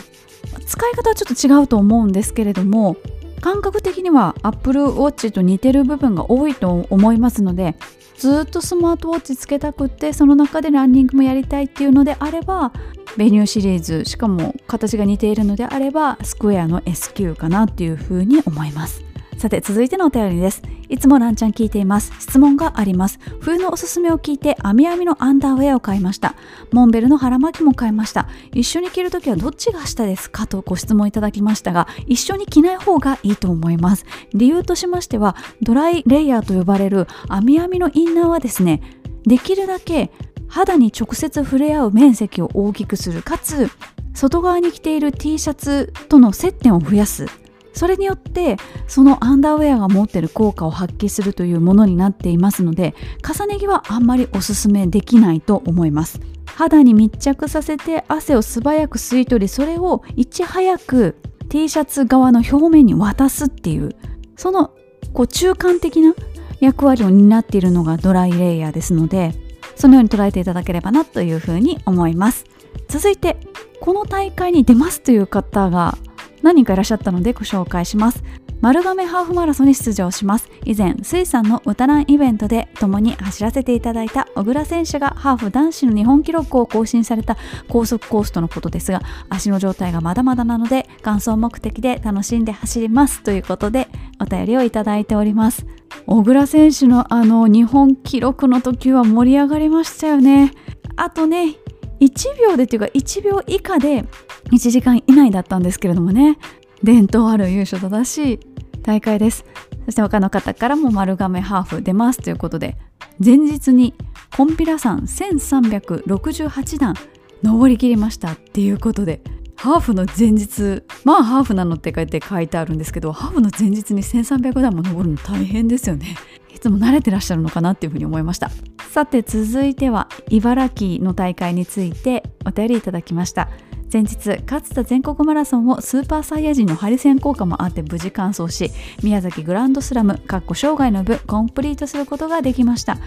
[0.67, 2.97] 使い方はちょっと違うと思うんですけれども
[3.45, 7.77] 感覚的には Apple Watch と似てる部分が多いと思いますので
[8.17, 12.73] ずっとスマートウォッチつけたくってその中でランニングもやりたいっていうのであれば
[13.19, 19.05] ベニューシリーズしかも形が似ているのであればスクエアの SQ かなっていうふうに思います。
[19.39, 20.63] さて続いてのお便りです。
[20.89, 22.13] いつもランちゃん聞いています。
[22.19, 23.19] 質問があります。
[23.41, 26.35] 冬のおすすめを聞いて網編みのアンダーウェアを買いました。
[26.73, 28.29] モンベルの腹巻きも買いました。
[28.53, 30.47] 一緒に着るときはどっちが下ですか？
[30.47, 34.07] とご質問いただきましたが一緒に着ない方がいいと思います。
[34.33, 38.81] 理由としましてはドライレイヤーと呼ばれる網編みのインナーはですね
[39.27, 40.11] できるだけ
[40.49, 43.23] 肌に直接触れ合う面積を大きくする。
[43.23, 43.69] かつ
[44.15, 47.27] 外側に着ている T シャツとの接点を増やす。
[47.75, 48.57] それによって
[48.87, 56.21] そのアンダーウェアが持ってる効果を発揮するというものになっていますので重ね着はあんまりおすすめできないと思います。
[56.47, 61.17] 肌に密着させて汗を素早く吸い取りそれをいち早く
[61.49, 63.97] T シャツ側の表面に渡すっていう
[64.37, 64.71] その
[65.13, 66.15] こう中間的な
[66.61, 69.35] 役割を担っているのがドライレイヤーですので
[69.75, 72.45] そのように捉えていただければなというふうに思います。
[72.89, 73.37] 続いて
[73.81, 75.99] この大会に出ますという方が
[76.45, 78.23] 何人かいらっしゃったのでご紹介します。
[78.61, 80.49] 丸亀ハーフマラソンに出場します。
[80.65, 87.37] 以前水産の歌ランイベントで共に走らせていただいた小倉選手がハーフ男子の日本記録を更新された
[87.69, 93.89] 高速コースとのことですが足の状態がまだまだなので完走目的で楽しんで走りますということで
[94.21, 95.67] お便りをいただいております。
[96.07, 100.53] 小倉選手のあの日本記録の時は盛り上がりましたよね。
[100.97, 101.57] あとね
[102.01, 104.05] 1秒でっていうか1秒以下で
[104.53, 106.39] 1時間以内だったんですけれどもね。
[106.83, 108.41] 伝統ある優勝正しい
[108.83, 109.45] 大会です。
[109.87, 112.77] そして他の方からも丸亀ハーフ出ますということで
[113.25, 113.95] 前日に
[114.37, 116.95] コンピラ山1368段
[117.43, 119.21] 登りきりましたっていうことで
[119.57, 126.17] ハーフの前日まあハーフなのって書いて書いてあるんですけどハーフの前日に1300段も登るの大変ですよね。
[126.65, 128.51] つも慣れてらっしゃるのかなっていうふうに思いました。
[128.91, 133.49] さて続いては茨城の大会についてお便りいただきました。
[133.93, 138.73] 前日勝田全国マラソンをスーパーサイヤ人のハリセン効果もあって無事完走し
[139.05, 142.99] 宮崎グランドスラムかっこ生涯の部コンプリートすることができました。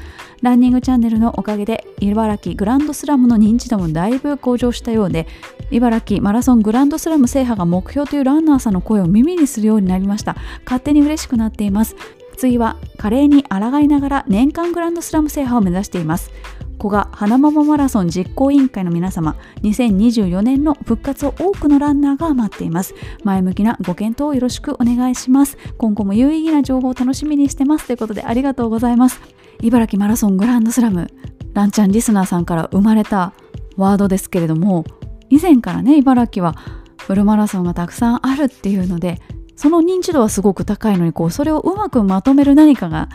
[0.42, 5.28] ランニングチャンネルのおかげで茨城グランドスラムの認知度もだいぶ向上したようで
[5.72, 10.38] 茨城マラソングランドスラム制覇が目標というランナーさんの声を耳にするようになりました。
[10.64, 11.96] 勝手に嬉しくなっています。
[12.38, 16.32] 次は華麗に抗いながら年間グランドスラム制覇を目指しています。
[16.80, 22.94] 古賀花桃マラソン実行委員会の皆様2024年の復活を多くのランナーが待っています。
[23.24, 25.58] 前向きなご検討をよろしくお願いします。
[25.78, 29.20] 今後も有意義な情報を楽しみにしてますということでありがとうございます。
[29.62, 31.10] 茨城マラソングランドスラム
[31.54, 33.34] ランちゃんリスナーさんから生まれた
[33.76, 34.86] ワードですけれども
[35.30, 36.56] 以前からね茨城は
[37.00, 39.20] フルマラソンがたくさんあるっていうので
[39.58, 43.10] その認知度はすごく高いのにこうそれをうまくまとめる何かが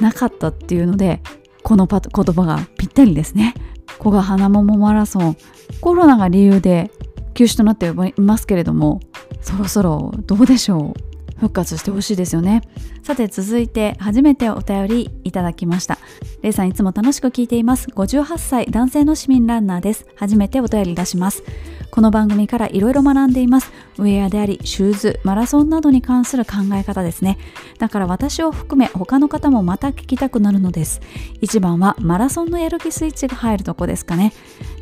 [0.00, 1.22] なかったっていうので
[1.62, 3.54] この言葉がぴったりですね。
[3.98, 5.36] 古賀花桃マラソン
[5.80, 6.90] コロナが理由で
[7.32, 9.00] 休止となっていますけれども
[9.40, 11.14] そろそろどうでしょう。
[11.36, 12.62] 復活してほしいですよね。
[13.02, 15.98] さて続いて初めてお便りいただきました。
[16.42, 17.88] レイさんいつも楽しく聞いています。
[17.90, 20.06] 58歳男性の市民ランナーです。
[20.16, 21.42] 初めてお便り出します。
[21.94, 23.70] この番組からいろいろ学んでいます。
[23.98, 27.38] ウェアでありシューズマラソンなどに関する考え方ですね。
[27.78, 31.00] だから私を含め他の方もまた聞きたくなるのです。
[31.40, 34.32] 一番はマラソンのやる気スイッチが入るとこですかね。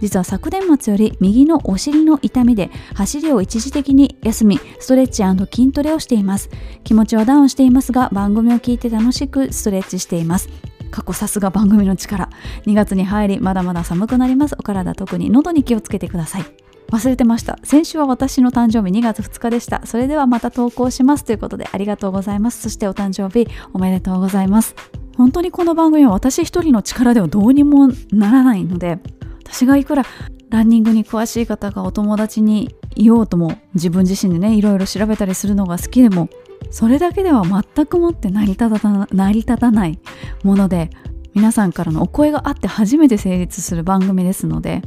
[0.00, 5.22] 実は昨年末より右のお尻の痛みで走りを一時的に休みストレッチ
[5.54, 6.48] 筋トレをしています。
[6.82, 10.48] 気持ちはダウンしていますが番組を聞いて楽しくストレッチしています。
[10.90, 12.30] 過去さすが番組の力。
[12.64, 14.56] 2月に入りまだまだ寒くなります。
[14.58, 16.61] お体特に喉に気をつけてください。
[16.92, 17.58] 忘れてました。
[17.64, 19.84] 先週は私の誕生日2月2日でした。
[19.86, 21.24] それではまた投稿します。
[21.24, 22.60] ということでありがとうございます。
[22.60, 24.76] そしてお誕生日おめでとうございます。
[25.16, 28.98] 本当にこの番組は私一人の力ではどうにもならないので
[29.44, 30.04] 私がいくら
[30.50, 36.28] ランニングに詳しい方がお友達にいようとも自分自身でねいろいろ調べたりするのが好きでも
[36.70, 39.98] それだけでは全くもって成り立た成り立たない
[40.44, 40.90] もので
[41.34, 44.82] 皆さんからのお声があって初めて成立する番組ですので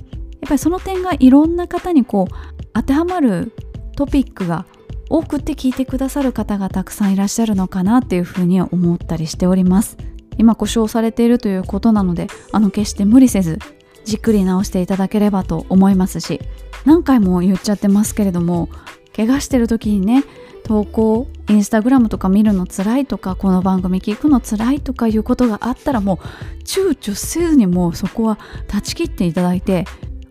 [0.46, 3.52] やっぱりその点がいろんな方にこう当てはまる
[3.96, 4.68] トピックが
[5.10, 9.98] 多くて聞いてくださる方がたくさんいらっしゃるのかなっていうふうに思ったりしております。
[10.38, 13.58] 今故障されているということなのであの決して無理せず
[14.04, 16.40] じっくり直していただければと思いますし
[16.86, 18.70] 何回も言っちゃってますけれども
[19.16, 20.24] 怪我してる時にね
[20.66, 28.38] 投稿インスタグラムとか見るの辛いとかこの番組聞くの辛いとかいうことがあったらもう躊躇せずにもうそこは
[28.68, 29.86] 断ち切っていただいて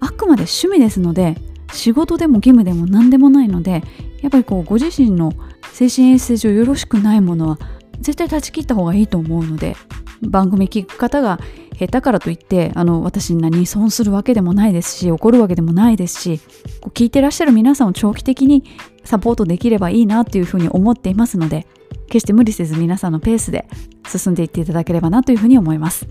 [0.05, 1.37] あくまで趣味ですので
[1.73, 3.83] 仕事でも義務でも何でもないので
[4.21, 5.33] やっぱりこうご自身の
[5.73, 7.59] 精神衛生上よろしくないものは
[8.01, 9.77] 絶対断ち切った方がいいと思うので
[10.21, 11.41] 番組聞く方が
[11.79, 16.39] 下手からといってあの私に何損するわけでもないですし怒るわけでもないですし
[16.81, 18.63] こう聞いてらっしゃる皆さんを長期的に
[19.05, 21.67] サポートできればいいなっていうふうに思っていますので
[22.09, 23.67] 決して無理せず皆さんのペースで
[24.07, 26.07] 進んでいっていただければなというふうに思います。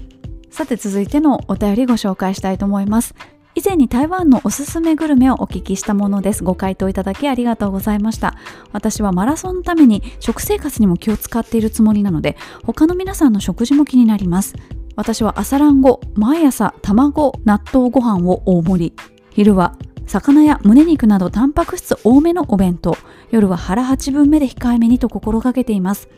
[0.54, 3.16] さて続いてのお便りご紹介したいと思います。
[3.56, 6.44] 以前に台湾のおすすめグルメをお聞きしたものです。
[6.44, 8.36] ご回答いただきありがとうございました。
[8.72, 14.56] 私はマラソンのために食生活にも気を使っているつもりなので他の皆さんの食事も気になります。
[14.96, 18.94] 私は朝ラン後毎朝卵納豆ご飯を大盛り。
[19.30, 19.78] 昼は
[20.08, 22.98] 魚や胸肉などタンパク質多めのお弁当。
[23.30, 26.10] 夜は腹8分目で控えめにと心がけています。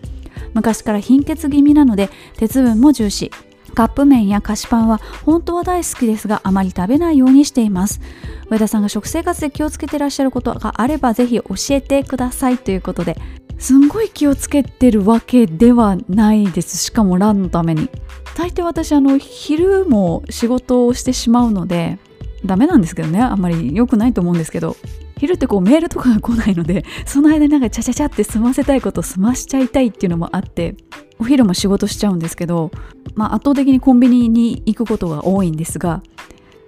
[0.53, 3.29] 昔から貧血気味なので鉄分も重視。
[3.75, 8.01] カップ麺や菓子パンは本当は大好きですがあまり食べないようにしています。
[8.49, 13.17] 上田さんが食生活で気をつけてらっしゃることがあればぜひ教えてくださいということで。
[13.57, 16.77] すんごい気をつけてるわけではないです。
[16.77, 17.89] しかもランのために。
[18.35, 21.97] 大抵私あの昼も仕事をしてしまうので
[22.45, 23.21] ダメなんですけどね。
[23.21, 24.75] あんまり良くないと思うんですけど。
[25.17, 30.75] 昼ってこうメールとかが来ないので その間なんかチャチャチャって済ませたいこと済ましちゃいたいっていうのもあって
[31.19, 32.71] お昼も仕事しちゃうんですけど、
[33.15, 36.01] まあ、圧倒的にコンビニに行くことが多いんですが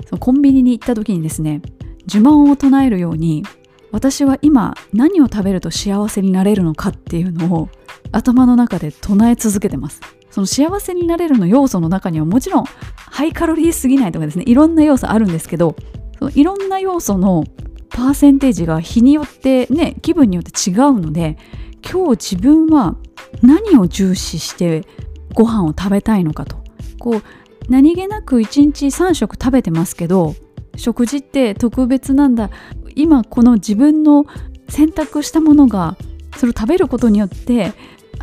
[0.07, 1.61] そのコンビニに行った時にですね
[2.07, 3.43] 呪文を唱えるように
[3.91, 7.69] 私は今何を食べると幸せになれるのかっていうのを
[8.11, 10.01] 頭の中で唱え続けてます。
[10.37, 15.75] その幸せになれるの要素の中にはもちろんハイカロリーすぎないとかですねいろんな要素あるんですけど
[16.19, 17.43] そのいろんな要素の
[17.89, 21.37] パーセンテージが日によってね気分によって違うので
[21.89, 22.95] 今日自分は
[23.41, 24.83] 何を重視して
[25.33, 26.57] ご飯を食べたいのかと。
[26.99, 27.23] こう
[27.69, 30.35] 何気なく1日3食食べてますけど
[30.77, 32.49] 食事って特別なんだ。
[32.95, 34.25] 今この自分の
[34.69, 35.97] 選択したものが
[36.37, 37.73] それを食べることによって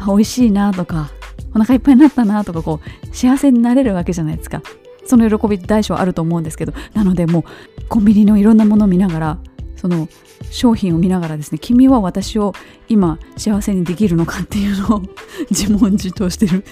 [0.06, 1.10] 美味しいなとか
[1.54, 4.62] お腹いっぱいになったなとかこう幸せになれるわけじゃないですか。
[5.06, 6.72] その喜びって大小あると思うんですけど。
[6.94, 7.44] なのでもう
[7.88, 9.38] コンビニのいろんなものを見ながら
[9.84, 10.08] その
[10.50, 12.54] 商品を見ながらですね君は私を
[12.88, 15.02] 今幸せにできるのかっていうのを
[15.52, 16.64] 自問自答してる。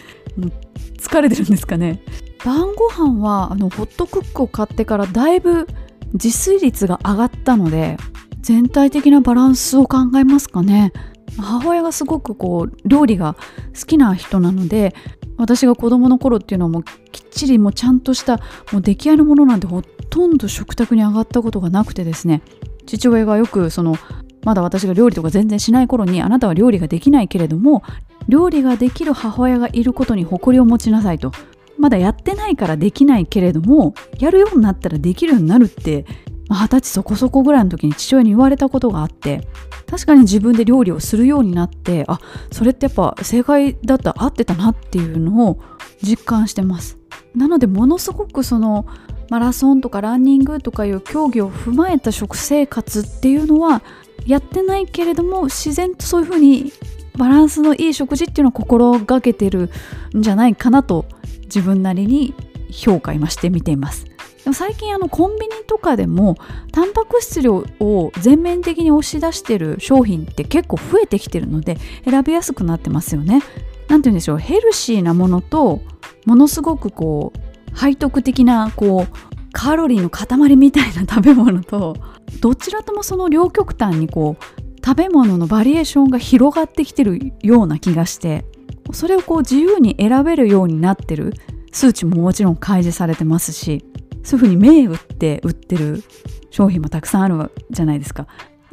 [0.96, 2.02] 疲れてるんですかね。
[2.42, 5.66] 晩ご飯はあのホットクックを買ってからだいぶ
[6.14, 7.98] 自炊率が上がったので
[8.40, 10.94] 全体的なバランスを考えますかね。
[11.36, 13.36] 母親がすごくこう料理が
[13.78, 14.94] 好きな人なので
[15.36, 18.38] 私が子供の頃っていうのはもうきっちりもうちゃんとした
[18.72, 22.40] もう出来合いのものなんてほとんど食卓に上がったことがなくてですね。
[22.86, 23.96] 父親がよくその
[24.44, 27.82] まだ私が料理とか全然しない頃にあなたは料理ができないけれども
[28.28, 31.32] 料理ができる母親がいることに誇りを持ちなさいと。
[31.78, 36.04] まだやってないからできないけれどもやるようになったらできるようになるって
[36.48, 39.48] 二十歳そこそこぐらいの時に父親に言われたことがあって
[39.86, 42.20] 確かに自分で料理をするようになってあ
[42.52, 45.60] それってやっぱ正解だった合ってたなっていうのを
[46.02, 46.98] 実感してます。
[47.34, 48.86] なのでものすごくその
[49.32, 53.80] マラソンとかランニングとかいう競技を踏まえた食生活っていうのは
[54.26, 56.70] やってないけれども自然とそういうふうに
[57.16, 59.70] バランスのいい食事っていうのを心がけてる
[60.14, 61.06] んじゃないかなと
[61.44, 62.34] 自分なりに
[62.70, 64.10] 評価今してみていますで
[64.50, 66.36] も最近あのコンビニとかでも
[66.70, 73.42] タンパク質量を全面的に押し出してる商品って結構増えてきてるので選びやすくなってますよね。
[73.88, 75.80] なんて言うんでしょうヘルシーなものと
[76.26, 79.16] ものすごくこう背徳的なこう
[79.52, 81.96] カロリーの塊みたいな食べ物と
[82.40, 88.44] どちらともその両極端にこう食べ物のバリエーションが広がってきてるような気がして
[88.92, 91.34] それをこう自由に選べるようになってる
[91.70, 93.84] 数値ももちろん開示されてますし
[94.24, 96.02] そういうふうに銘打って売ってる
[96.50, 98.26] 商品もたくさんあるじゃないですか。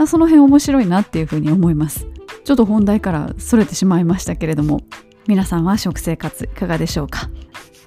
[0.07, 2.07] その辺面白いなっていうふうに思います。
[2.43, 4.81] ちょっと本題からそれてしまいましたけれども
[5.27, 7.29] 皆さんは食生活いかがでしょうか？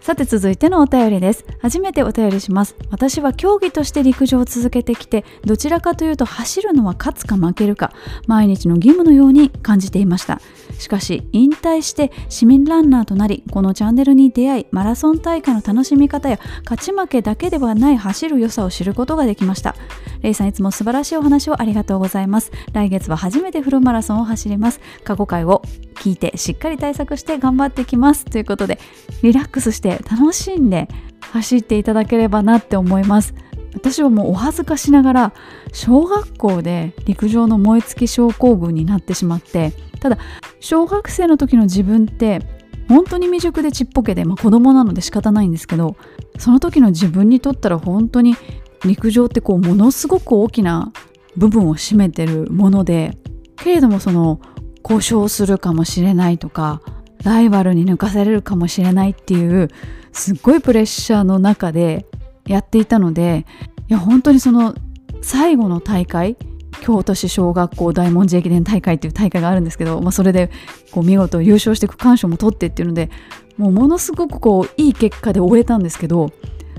[0.02, 1.44] さて続いてのお便りです。
[1.60, 2.74] 初めてお便りします。
[2.90, 7.92] 私は競技として陸上を続けてきてどちらかというと走るのは勝つか負けるか
[8.26, 10.40] 毎日の義務のように感じていました。
[10.76, 19.76] しかし引退して市民ランナーとなりこのチャンネルに出会いマラソン大会の楽しみ方や勝ち負けだけではない走る良さを知ることができました。
[20.22, 22.50] レイさんいつも素晴らしいお話をありがとうございます。
[22.72, 24.80] 来月は初めてフルマラソンを走ります。
[25.04, 25.62] 過去回を
[25.92, 28.78] 聞いてしっかり対策して頑張ってきますということで
[29.22, 30.88] リラックスして楽しんで
[31.20, 33.34] 走っていただければなって思います。
[33.74, 35.32] 私はもうお恥ずかしながら
[35.72, 40.18] 小学校で陸上の燃え尽き症候群になってしまってただ
[40.60, 42.40] 小学生の時の自分って
[42.88, 45.96] 本当に未熟でちっぽけで、まあ、子供なので仕方ないんですけど
[46.38, 48.36] その時の自分にとったら本当に
[48.84, 50.92] 陸上ってこうものすごく大きな
[51.36, 53.16] 部分を占めてるもので
[53.56, 54.40] けれどもその
[54.82, 56.80] 故障するかもしれないとか
[57.24, 59.68] ライバルに抜かされるかもしれないっていう
[60.12, 62.06] すっごいプレッシャーの中で
[62.46, 63.46] やっていたので
[63.88, 64.74] いや本当にその
[65.22, 66.36] 最後の大会
[66.80, 70.50] 京都市小学校大文字駅伝大会っていう大会があるんですけど、まあ、それで
[70.90, 73.10] こう見事優勝して区間賞も取ってっていうので
[73.56, 76.32] もうものすごくこういい結果で終えたんですけど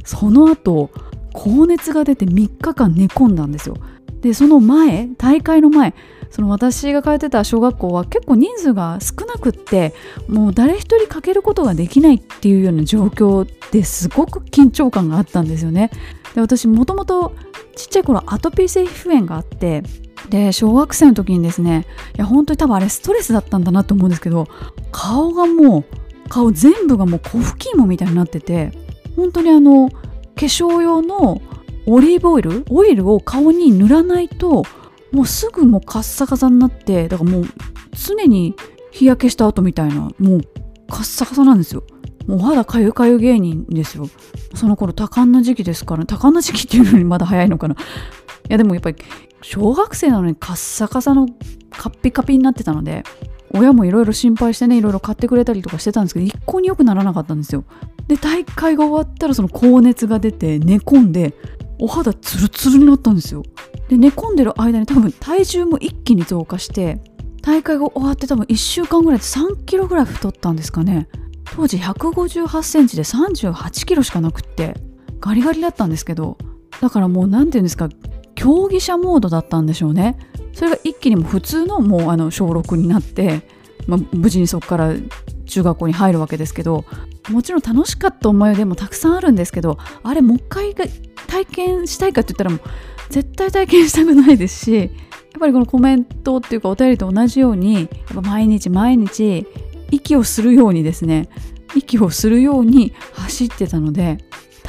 [0.04, 0.90] その後
[1.32, 3.76] 高熱が出て3日間寝込んだんですよ。
[4.22, 5.94] でその前大会の前
[6.34, 9.94] その私が通ってた小学校は結構人数が少なくって
[10.28, 15.92] もう誰一人かけることができないっていうような状況ですごく緊張感があったんですよね。
[16.34, 17.36] で私もともと
[17.76, 19.84] ちっちゃい頃アトピー性皮膚炎があって
[20.30, 24.48] で小学生の時にですねいや本当に多分あれストレスだったんだなと思うんですけど
[24.92, 28.72] 顔がもう顔全部がもう粉吹き芋みたいになってて
[29.16, 29.98] 本当にあの化
[30.38, 31.44] 粧用の
[31.86, 34.64] オリーブオイルオイルを顔に塗らないと
[35.14, 37.46] もうすぐもうカッサカサになってだからもう
[37.92, 38.56] 常に
[38.92, 40.42] 日焼けした後みたいなもう
[40.90, 41.84] カッサカサなんですよ。
[42.28, 44.10] もうお肌かゆかゆ芸人ですよ。
[44.56, 47.76] その頃多感な時期ですから多感な時期っていうのにまだ早いのかな。
[47.76, 47.78] い
[48.50, 48.98] やでもやっぱり
[49.42, 51.28] 小学生なのにカッサカサの
[51.70, 53.04] カッピカピになってたので
[53.54, 57.64] 親もいろいろ心配してねいろいろ買ってくれたりとかしてたんですけど一向に良くならなかったんですよ。
[58.08, 61.34] で大会が終わったらその高熱が出て寝込んで
[61.80, 63.44] お肌ツルツルになったんですよ。
[63.90, 67.02] で寝込んでる間に多分体重も一気に増加して
[67.42, 71.08] 大会が終わって多分1週間ぐらいで3キロぐらい太ったんですかね。
[71.56, 74.76] 当時158センチで38キロしかなくって
[75.20, 76.38] ガリガリだったんですけど
[76.82, 77.90] だからもう何て言うんですか
[78.34, 80.18] 競技者モードだったんでしょうね。
[80.54, 83.42] それが一気にも普通のもうあの小6になって、
[83.88, 84.94] まあ、無事にそこから
[85.46, 86.86] 中学校に入るわけですけど
[87.30, 90.76] もちろん楽しかった思い出もたくさんあるんですけどあれもう一回
[91.28, 92.60] 体験したいかって言ったらもう
[93.10, 94.90] 絶対体験したくないですしやっ
[95.40, 99.48] ぱりこのコメントっていうかお便りと同じようにやっぱ毎日毎日
[99.92, 101.30] 息をするようにですね
[101.76, 104.18] 息をするように走ってたので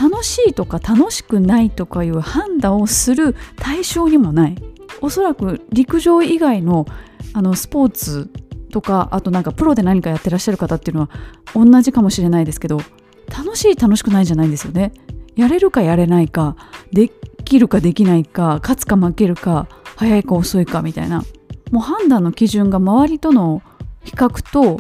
[0.01, 4.57] 楽しいとか楽しくないとかいう判断をする対象にもない。
[5.01, 6.87] おそらく陸上以外の
[7.33, 8.31] あのスポーツ
[8.75, 11.11] とかあとなんかプロで何かやってらっしゃる方っていうのは
[11.55, 12.81] 同じかもしれないですけど
[13.29, 14.93] 楽しい楽しくないじゃないんですよね。
[15.37, 16.57] やれるかやれないか
[16.93, 17.09] で
[17.45, 21.23] きるかできないか勝つか負けるか早いか遅いかみたいな。
[21.71, 23.63] もう判断の基準が周りとの
[24.03, 24.79] 比較と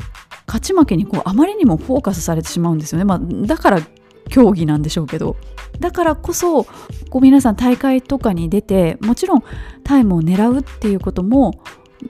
[0.49, 3.81] 勝ち負けにこうあまりにもフォーカスされてしまうんですよね、まあ、だから
[4.29, 5.37] 競技なんでしょうけど。
[5.79, 9.45] だからこそこう皆さん大会とかに出てもちろん
[9.85, 11.63] タイムを狙うっていうことも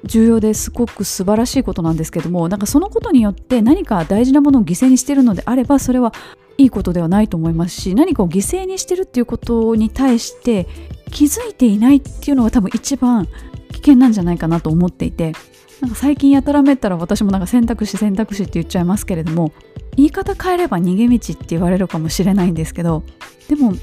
[0.05, 6.13] 重要ですごく素晴らしいことなんですけどもなんかそのことによって何か大事なものを犠牲にしてるのであればそれは
[6.59, 10.67] いいことではないと思いますし何かを犠牲にしてるっていうことに対して
[11.11, 13.27] 気づいていないっていうのが多分一番
[13.73, 15.33] 危険なんじゃないかなと思っていて
[15.81, 19.53] なんか最近やたらめったら私もなんか選択肢選択肢って言っちゃいますけれども
[19.97, 23.03] 言い方変えれば逃げ道って言われるかもしれないんですけど
[23.49, 23.75] でも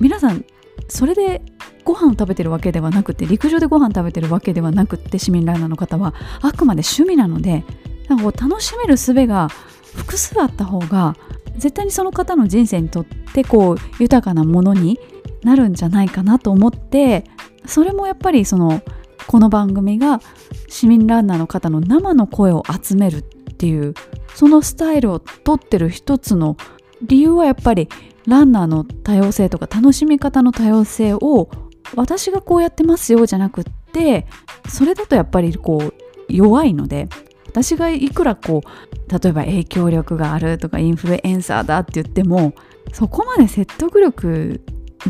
[0.00, 0.44] 皆さん
[0.88, 1.42] それで
[1.84, 7.64] ご飯を食べてるわけではなくて陸上でご飯食べてるわけではなくって市民ランナーの方はあくまで趣味なので
[8.08, 9.48] なんかこう楽しめる術が
[9.94, 11.16] 複数あった方が
[11.56, 14.98] 絶対にその方の人生にとってこう豊かなものに
[15.42, 17.24] なるんじゃないかなと思って
[17.66, 18.82] それもやっぱりその
[19.26, 20.20] この番組が
[20.68, 23.94] 市民ランナーの方の生の声を集めるっていう
[24.34, 26.56] そのスタイルをとってる一つの
[27.02, 27.88] 理由はやっぱり
[28.26, 31.50] ランナーの多様性とか楽しみ方の多様性を
[31.94, 34.26] 私がこうやってますよじゃなくって
[34.68, 35.94] それだとやっぱりこう
[36.28, 37.08] 弱いので
[37.46, 42.54] 私がいくらこう例えば影響力があるとかインフルエンサーだって言っても
[42.92, 44.60] そこまで説得力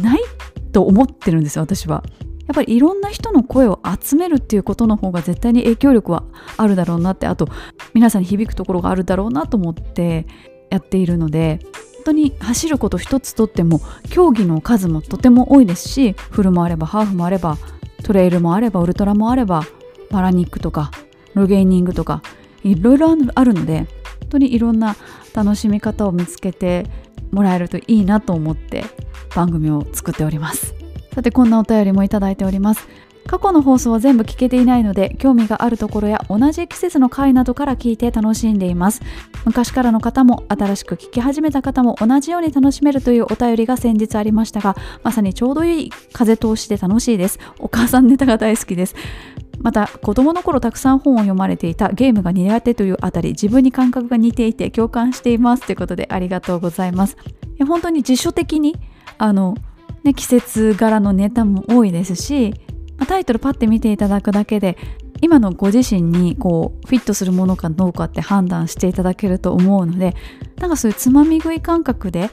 [0.01, 0.21] ない
[0.73, 2.03] と思ってるんですよ私は。
[2.47, 6.25] やっぱりいろんな人の声を集めるっていうことの方が絶対に影響力は
[6.57, 7.47] あるだろうなってあと
[7.95, 10.27] 皆さんに響くところがあるだろうなと思って
[10.69, 11.61] やっているので
[12.05, 13.81] 当に走ること一つとっても
[14.11, 17.59] 競技の数もとても多いですしフルもあればハーフもあれば
[18.03, 19.63] トレイルもあればウルトラもあれば
[20.11, 20.91] パラニックとか
[21.35, 22.23] ロゲーニングとか
[22.63, 23.87] いろいろあるので
[24.21, 24.97] 本当にいろんな
[25.35, 26.87] 楽しみ方を見つけて
[27.31, 28.85] もらえるといいなと思って
[29.35, 30.75] 番組を作っております。
[31.15, 32.89] さてこんなお便りもいただいております。
[33.27, 39.01] 過去の放送は全部聞けていないので興味があるところや同じ季節の回などから聞いて楽しんでいます。
[39.45, 47.39] 昔からの方も新しく聞き始めた方も同じように楽しめるというお便りが先日ありましたがまさにちょうどいい風通しで楽しいです。
[47.59, 48.95] お母さんネタが大好きです。
[49.61, 55.67] また子供の頃たくさん本を読まれていたゲームが苦手というあたり自分に感覚が似ていて共感しています。
[55.67, 57.17] ということでありがとうございます。
[57.67, 58.77] 本当に辞書的に
[59.19, 59.55] あの、
[60.03, 62.55] ね、季節柄のネタも多いですし
[63.07, 64.77] タイトルパッて見ていただくだけで
[65.23, 70.15] 今のご自身にこうフィットするものかどうかって判断していただけると思うので
[70.59, 72.31] なんかそういうつまみ食い感覚で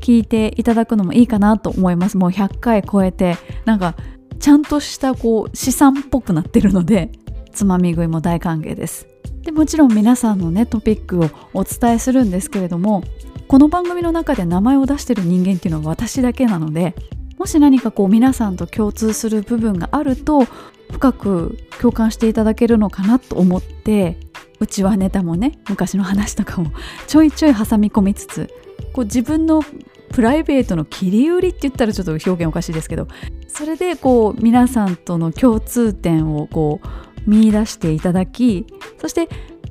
[0.00, 2.18] 聞いていただくのもいいかなと思います。
[2.18, 3.96] もう100回超えてなんか
[4.38, 7.10] ちゃんとしたこう資産っぽくなってるので
[7.52, 9.08] つまみ食いも大歓迎です。
[9.42, 13.02] でもちろん皆さんのねトピックをお伝えするんですけれども
[13.48, 16.94] この番組の中で名前を出してる人間っていうのは私だけなので
[17.38, 20.44] もし何かこう皆さんと共通する部分があると
[20.90, 24.16] 深く共感していただけるのかなと思って
[24.60, 26.72] うちはネタもね昔の話とかも
[27.06, 28.50] ちょいちょい挟み込みつつ
[28.92, 29.62] こう自分の
[30.10, 33.08] プライベートの切り売りって言ったらちょっと表現おかしいですけど
[33.48, 38.66] それでこう皆さんとの共通点をこう見出していただき
[38.98, 39.28] そして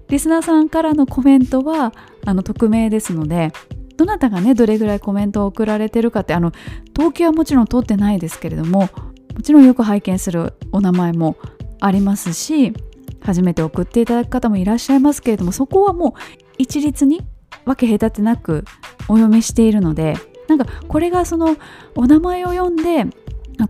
[0.09, 1.93] リスナーさんからのコメントは
[2.26, 3.53] あの匿名ですので
[3.98, 6.52] どなたがねどれぐらいコメントを送られてるかってあの
[6.98, 8.89] 統計はもちろん取ってないですけれども
[9.34, 11.38] もちろんよく拝見するお名前も
[11.80, 12.74] ありますし
[13.22, 16.12] 初めて送っていただく方もいらっしゃいますけれどもそこはもう
[16.58, 17.22] 一律に
[17.66, 18.66] 分け隔てなく
[19.08, 20.16] お読みしているので
[20.48, 21.58] なんかこれがその
[21.96, 23.06] お名前を読んで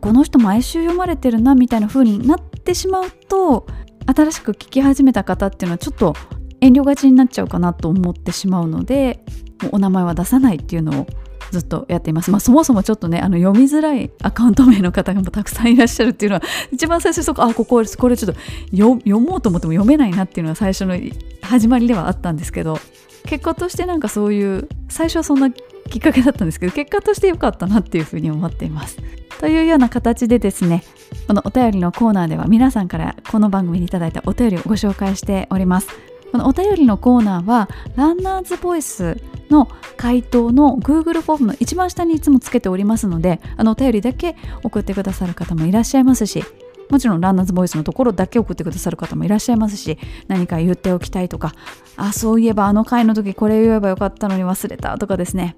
[0.01, 3.65] この人毎週読まれてるなみたいな風になってしまうと
[4.13, 6.13] 新しく聞き始めた方っていうのはちょっと
[6.61, 9.23] 遠慮がちになっちゃうかなと思ってしまうので
[9.71, 11.07] お名前は出さないっていうのを
[11.51, 12.31] ずっとやっています。
[12.31, 16.41] まあ、そもそもちょっとねあの読みづらいアカウント名の方がたくさんいらっしゃるっていうのは
[16.71, 18.39] 一番最初そこあこここれちょっと
[18.71, 20.97] 読もうと思っても読めないなっていうのが最初の
[21.41, 22.79] 始まりではあったんですけど
[23.25, 28.97] 結果としてなんかそういう最初はそんなきっかけだったんですけど結果として良かったなっていうふうに思っています。
[29.39, 30.83] というような形でですね
[31.27, 36.14] このお便りのコーナーでは皆さんからこの番組にいただいたお便りをご紹介しております。
[36.35, 46.43] このお便りのコーナーはランナーズボイスの回答の Google フォームの一番下にいつもつけておりますのであのお便りだけ送ってくださる方もいらっしゃいますし
[46.89, 51.53] もちろんランナーズボイスのところだけ送ってくださる方もいらっしゃいますし何か言っておきたいとか
[51.95, 55.55] あそういえばあの回の時これ言えばよかったのに忘れたとかですね。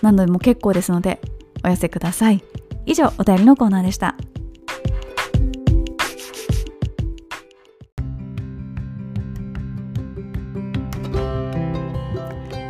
[0.00, 1.20] 何度でも結構ですので
[1.62, 2.42] お寄せください。
[2.86, 4.16] 以上お便りのコーナーでした。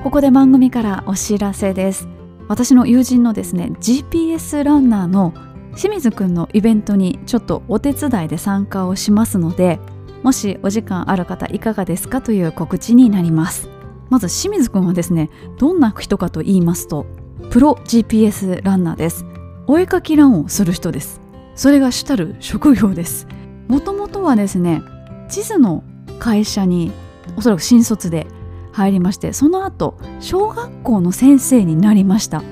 [0.07, 2.07] ここで番組からお知らせです。
[2.46, 5.34] 私の友人のですね GPS ランナーの
[5.74, 9.80] 清水くんのイベントにちょっとお手伝いで参加をしますので
[10.22, 13.68] もしお時間ある方いかがですかという告知になります。
[14.09, 15.28] まず清水くんはですね
[15.59, 17.04] どんな人かと言いますと
[17.50, 19.26] プロ GPS ランナーです。
[19.66, 21.20] お絵かきランをする人です。
[21.57, 23.26] それが主たる職業です。
[23.66, 24.82] もともとはですね
[25.28, 25.82] 地図の
[26.20, 26.92] 会社に
[27.36, 28.28] おそらく新卒で
[28.77, 32.43] 入りましてその後小学校の先生になりました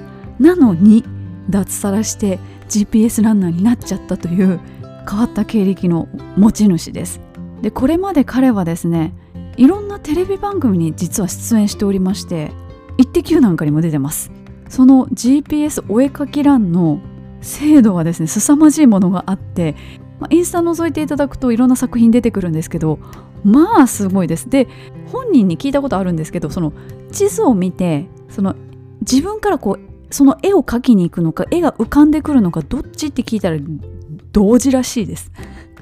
[0.41, 1.05] なのに
[1.51, 4.59] 脱サラして GPS ランナーになっちゃったという
[5.09, 7.21] 変わった経歴の持ち主です
[7.61, 9.13] でこれまで彼はですね
[9.59, 12.53] いろんなテレビ番組に実は出演しておりまして
[12.97, 14.33] 「イッテ Q!」なんかにも出てます
[14.71, 17.01] その GPS お絵かきランの
[17.43, 19.77] 精度はですね凄まじいものがあって、
[20.19, 22.99] まあ、インスタ覗いていただくといろんな作品出てくるんですけど
[23.45, 24.69] まあすごいですで
[25.13, 26.73] 本人に聞いたことあるんですけどその
[27.13, 28.57] 地図を見てその
[29.01, 33.59] 自分からこうその絵を描きに行くのか絵が浮かんでくるのかどっちって聞いたら
[34.33, 35.31] 同時らしいです。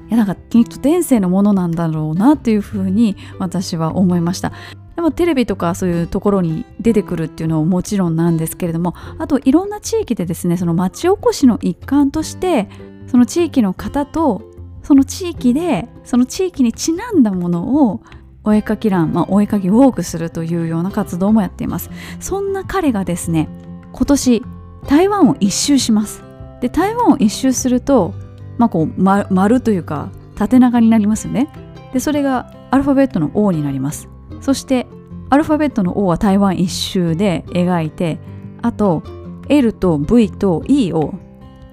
[0.08, 4.52] いやなんかきっと天性のものなんだろうなっていうふうに私は思いました
[4.94, 12.68] でもテレビとかそういうところに出てくるっていうのはもちろんなんですけれどもあといろんな地域でですねその町おこしの一環として
[13.06, 14.42] その地域の方と
[14.82, 18.02] その地域でその地域にちなんだものを
[18.44, 21.90] お絵かき欄、まあ、お絵かきウォークするというような活動もやっています。
[22.20, 23.48] そんな彼がですね
[23.92, 24.42] 今年
[24.88, 26.24] 台湾を一周します。
[26.60, 28.14] で台湾を一周すると
[28.58, 31.48] まあこう丸というか縦長になりますよね。
[31.92, 34.08] でそれがアルファベットの O になります。
[34.40, 34.86] そして
[35.30, 38.18] アルファベットの O は台湾一周で描いて
[38.60, 39.02] あと
[39.48, 41.14] L と V と E を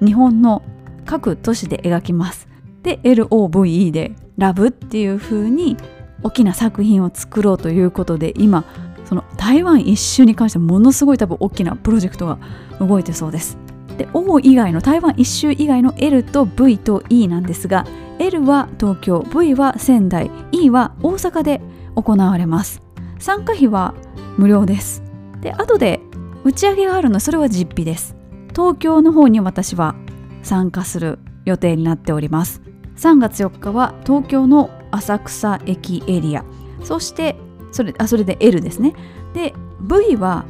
[0.02, 0.62] 日本の
[1.06, 2.49] 各都市で描きます。
[2.84, 5.78] で LOVE でラブっていう風に
[6.24, 8.64] 大きな作品を作ろうということで今
[9.06, 12.38] その台湾一周に関してものすごい多分大きなプロジェクトが
[12.80, 13.58] 動いてそうです。
[13.98, 17.86] で O 以外の台湾一周以外の L と V と E なんですが
[18.20, 21.62] L は東京 V は仙台 E は大阪で
[21.96, 22.82] 行われます。
[23.18, 23.94] 参加費は
[24.38, 25.04] 無料です。
[25.42, 26.00] で後で
[26.44, 28.16] 打ち上げがあるのそれは実費です。
[28.52, 29.96] 東京の方に私は
[30.44, 31.20] 参加する
[31.50, 32.62] 予定になっております。
[32.98, 36.46] 3月4日は東京の浅草駅エリア。
[36.84, 37.36] そして
[37.72, 38.94] それあそれで L ですね。
[39.34, 40.46] で V は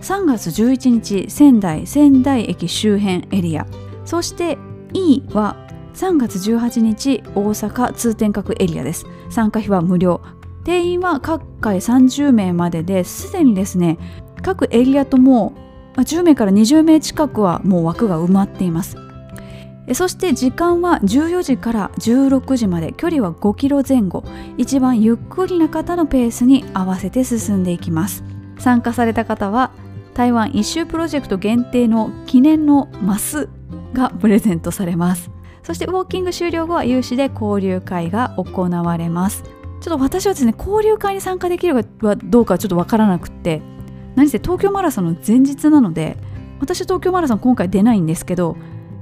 [0.00, 3.66] 3月11日仙台仙台駅周辺エリア。
[4.04, 4.58] そして
[4.94, 5.56] E は
[5.94, 9.06] 3月18日大阪通天閣エリアです。
[9.30, 10.20] 参加費は無料。
[10.64, 13.98] 定員は各回30名までですでにですね
[14.42, 15.54] 各エリアとも
[15.96, 18.96] 10名から20名近くはもう枠が埋まっています。
[19.94, 24.24] そして時間は14時から16時まで距離は5キロ前後。
[24.56, 28.22] 一番ゆっくりな方のペースに合わせて進んでいきます。
[28.58, 29.72] 参加された方は
[30.14, 33.48] 台湾一周プロジェクト限定の記念のマス
[33.92, 35.30] がプレゼントされます。
[35.64, 39.42] そしてウォーキング終了後は有志で交流会が行われます。
[39.80, 43.62] ちょっと私はですね交流会に参加できるかどうかちょっとわからなくって。
[44.14, 46.16] 何せ東京マラソンの前日なので
[46.60, 48.56] 私東京マラソン今回出ないんですけど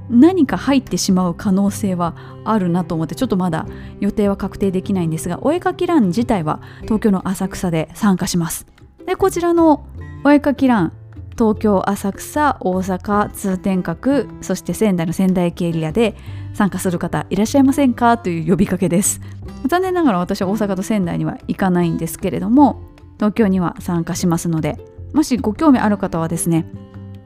[0.09, 3.65] 何か入ってしまう可能性はあるなと思ってちょっとまだ
[3.99, 8.65] 予定は確定できないんですがお絵かきラン自体は東京の浅草で参加します。
[9.05, 9.85] でこちらの
[10.23, 10.93] お絵かきラン
[11.31, 16.15] 東京浅草大阪通天閣そして仙台の仙台駅エリアで
[16.53, 19.21] 参加する方いらっしゃいませんかという呼びかけです。
[19.67, 22.81] 残念ながら私は大阪と仙台には行かないんですけれども
[23.17, 24.77] 東京には参加しますので
[25.13, 26.65] もしご興味ある方はですね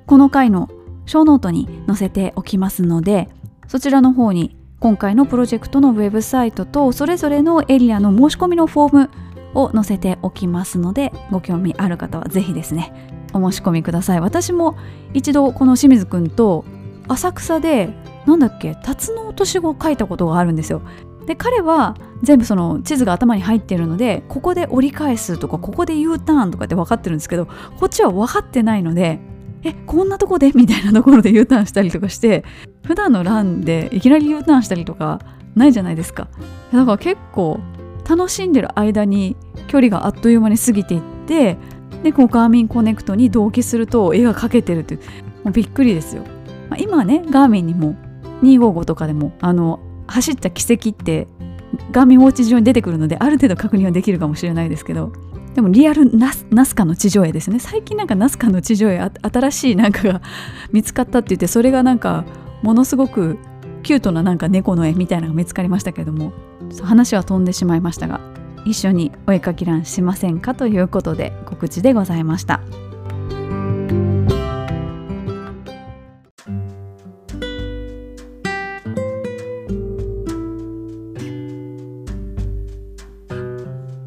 [0.06, 0.70] この回の
[1.06, 3.30] ショーノートに載せておきますので
[3.68, 9.10] そちらの方に今回のプロジェクトのウェブサイトとそれぞれのエリアの申し込みのフォーム
[9.54, 12.94] を載せておきますのでご興味ある方は是非ですね
[13.34, 14.22] お申し込みください。
[14.22, 14.78] 私も
[15.14, 16.64] 一度この清水くんと
[17.08, 17.90] 浅草で
[18.26, 20.82] なんだっけ辰の落とし子を書いたことがあるんですよ。
[21.26, 27.48] で彼は全部その地図が頭に入っているのでここで折り返すとかここで U ターンとかって分かってるんですけど
[27.80, 29.20] こっちは分かってないので
[29.66, 30.52] えこんなとこで？
[30.54, 32.46] みたいなところで U ターンしたりとかして
[32.86, 35.20] 普段のランでいきなり U ターンしたりとか
[35.56, 36.30] ないじゃないですか。
[36.72, 37.60] だから結構
[38.08, 39.36] 楽しんでる間に
[39.68, 41.58] 距離があっという間に過ぎていって
[42.04, 44.96] でこうガーミンコネクトに同期すると絵が描けてるって
[45.44, 46.22] もうびっくりですよ、
[46.70, 47.96] まあ、今ねガーミンにも
[48.44, 51.28] 255とかでもあの走った軌跡って
[51.92, 55.12] ガーミンウォッチ上に出てくるのである程度確認はできるかもしれないですけど
[55.56, 57.60] でもリアルナスナスカの地上絵ですね。
[57.60, 60.22] 最近なんかナスカの地上絵新しいなんかが
[60.72, 62.26] 見つかったって言ってそれがなんか
[62.62, 63.40] ものすごく
[63.82, 66.34] キュートななんか猫の絵みたいなのが見つかりましたけども
[66.84, 68.20] 話は飛んでしまいましたが
[68.66, 70.56] 一緒にお絵かき欄しませんか？
[70.56, 72.62] ということで告知でございました。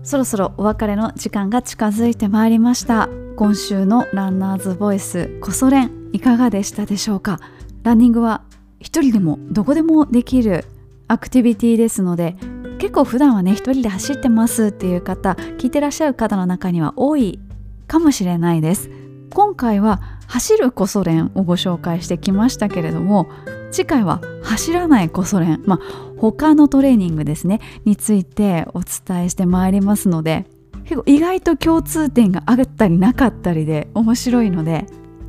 [0.09, 3.11] そろそろお別れの時間が近づいてまいりました。
[3.36, 7.40] 今週のランナーズボイスこそ練いかがでしたでしょうか？
[7.82, 8.40] ランニングは
[8.80, 10.64] 一人でもどこでもできる
[11.09, 12.36] アクティビティですので
[12.78, 17.38] 結構普段はね一人で走ってますっていう方聞いてらっしゃる方の中には多い
[17.86, 18.88] かもしれないです。
[19.28, 23.28] 今回は走るこそ練をご紹介してきましたけれども
[23.70, 30.46] 次回は走らないこそ練まあ他のトレーニングですねについてお伝えしてまいりますので
[30.84, 34.86] 結構意外と共通点があったりなかったりで面白いので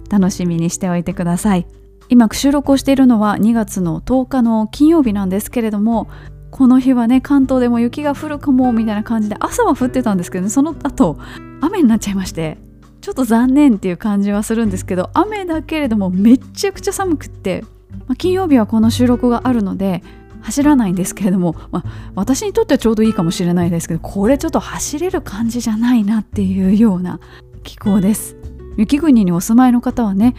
[0.09, 1.67] 楽しみにしておいてください。
[2.09, 6.09] 今収録をしているのは2月の10日の金曜日なんですけれども
[6.49, 11.19] この日はね関東でも雪が降るかもみたいな感じで朝は降ってたんですけど、ね、その後
[11.61, 12.57] 雨になっちゃいまして
[13.01, 17.63] ちょっと残念っていう感じはするんですけど雨だけれどもめっちゃくちゃ寒くって、
[18.07, 20.03] まあ、金曜日はこの収録があるので
[20.41, 27.19] 走らないんですけれども、まあ、私にとってはちょうどいいかもしれないですけどこれちょっと走れる感じじゃないなっていうような
[27.63, 28.35] 気候です。
[28.77, 30.35] 雪国にお住まいの方はね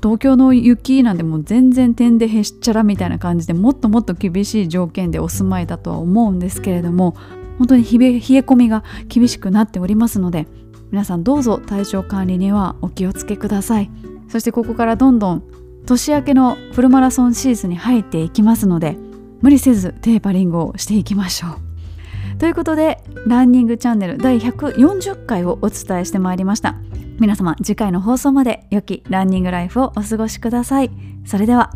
[0.00, 7.16] 東京の雪なんでもう全然点でへっちゃらみたいな感じでもっともっと厳しい条件でお住まいだとは思うんですけれども
[7.58, 10.46] 本当に冷え込みが厳しくなっておりますので
[10.92, 13.90] 皆さんどうぞ体調管理にはお気をつけください。
[14.28, 15.42] そしてここからどんどん
[15.86, 18.96] 年明けのフルマラソンシーズンに入っていきますので
[19.40, 22.38] 無理せずテーパリングをしていきましょう。
[22.38, 26.76] ということでランニングチャンネル第140回をお伝えしてまいりました。
[27.18, 30.90] 皆様次回の放送まで良きランニングライフをお過ごしください。
[31.26, 31.70] それでは。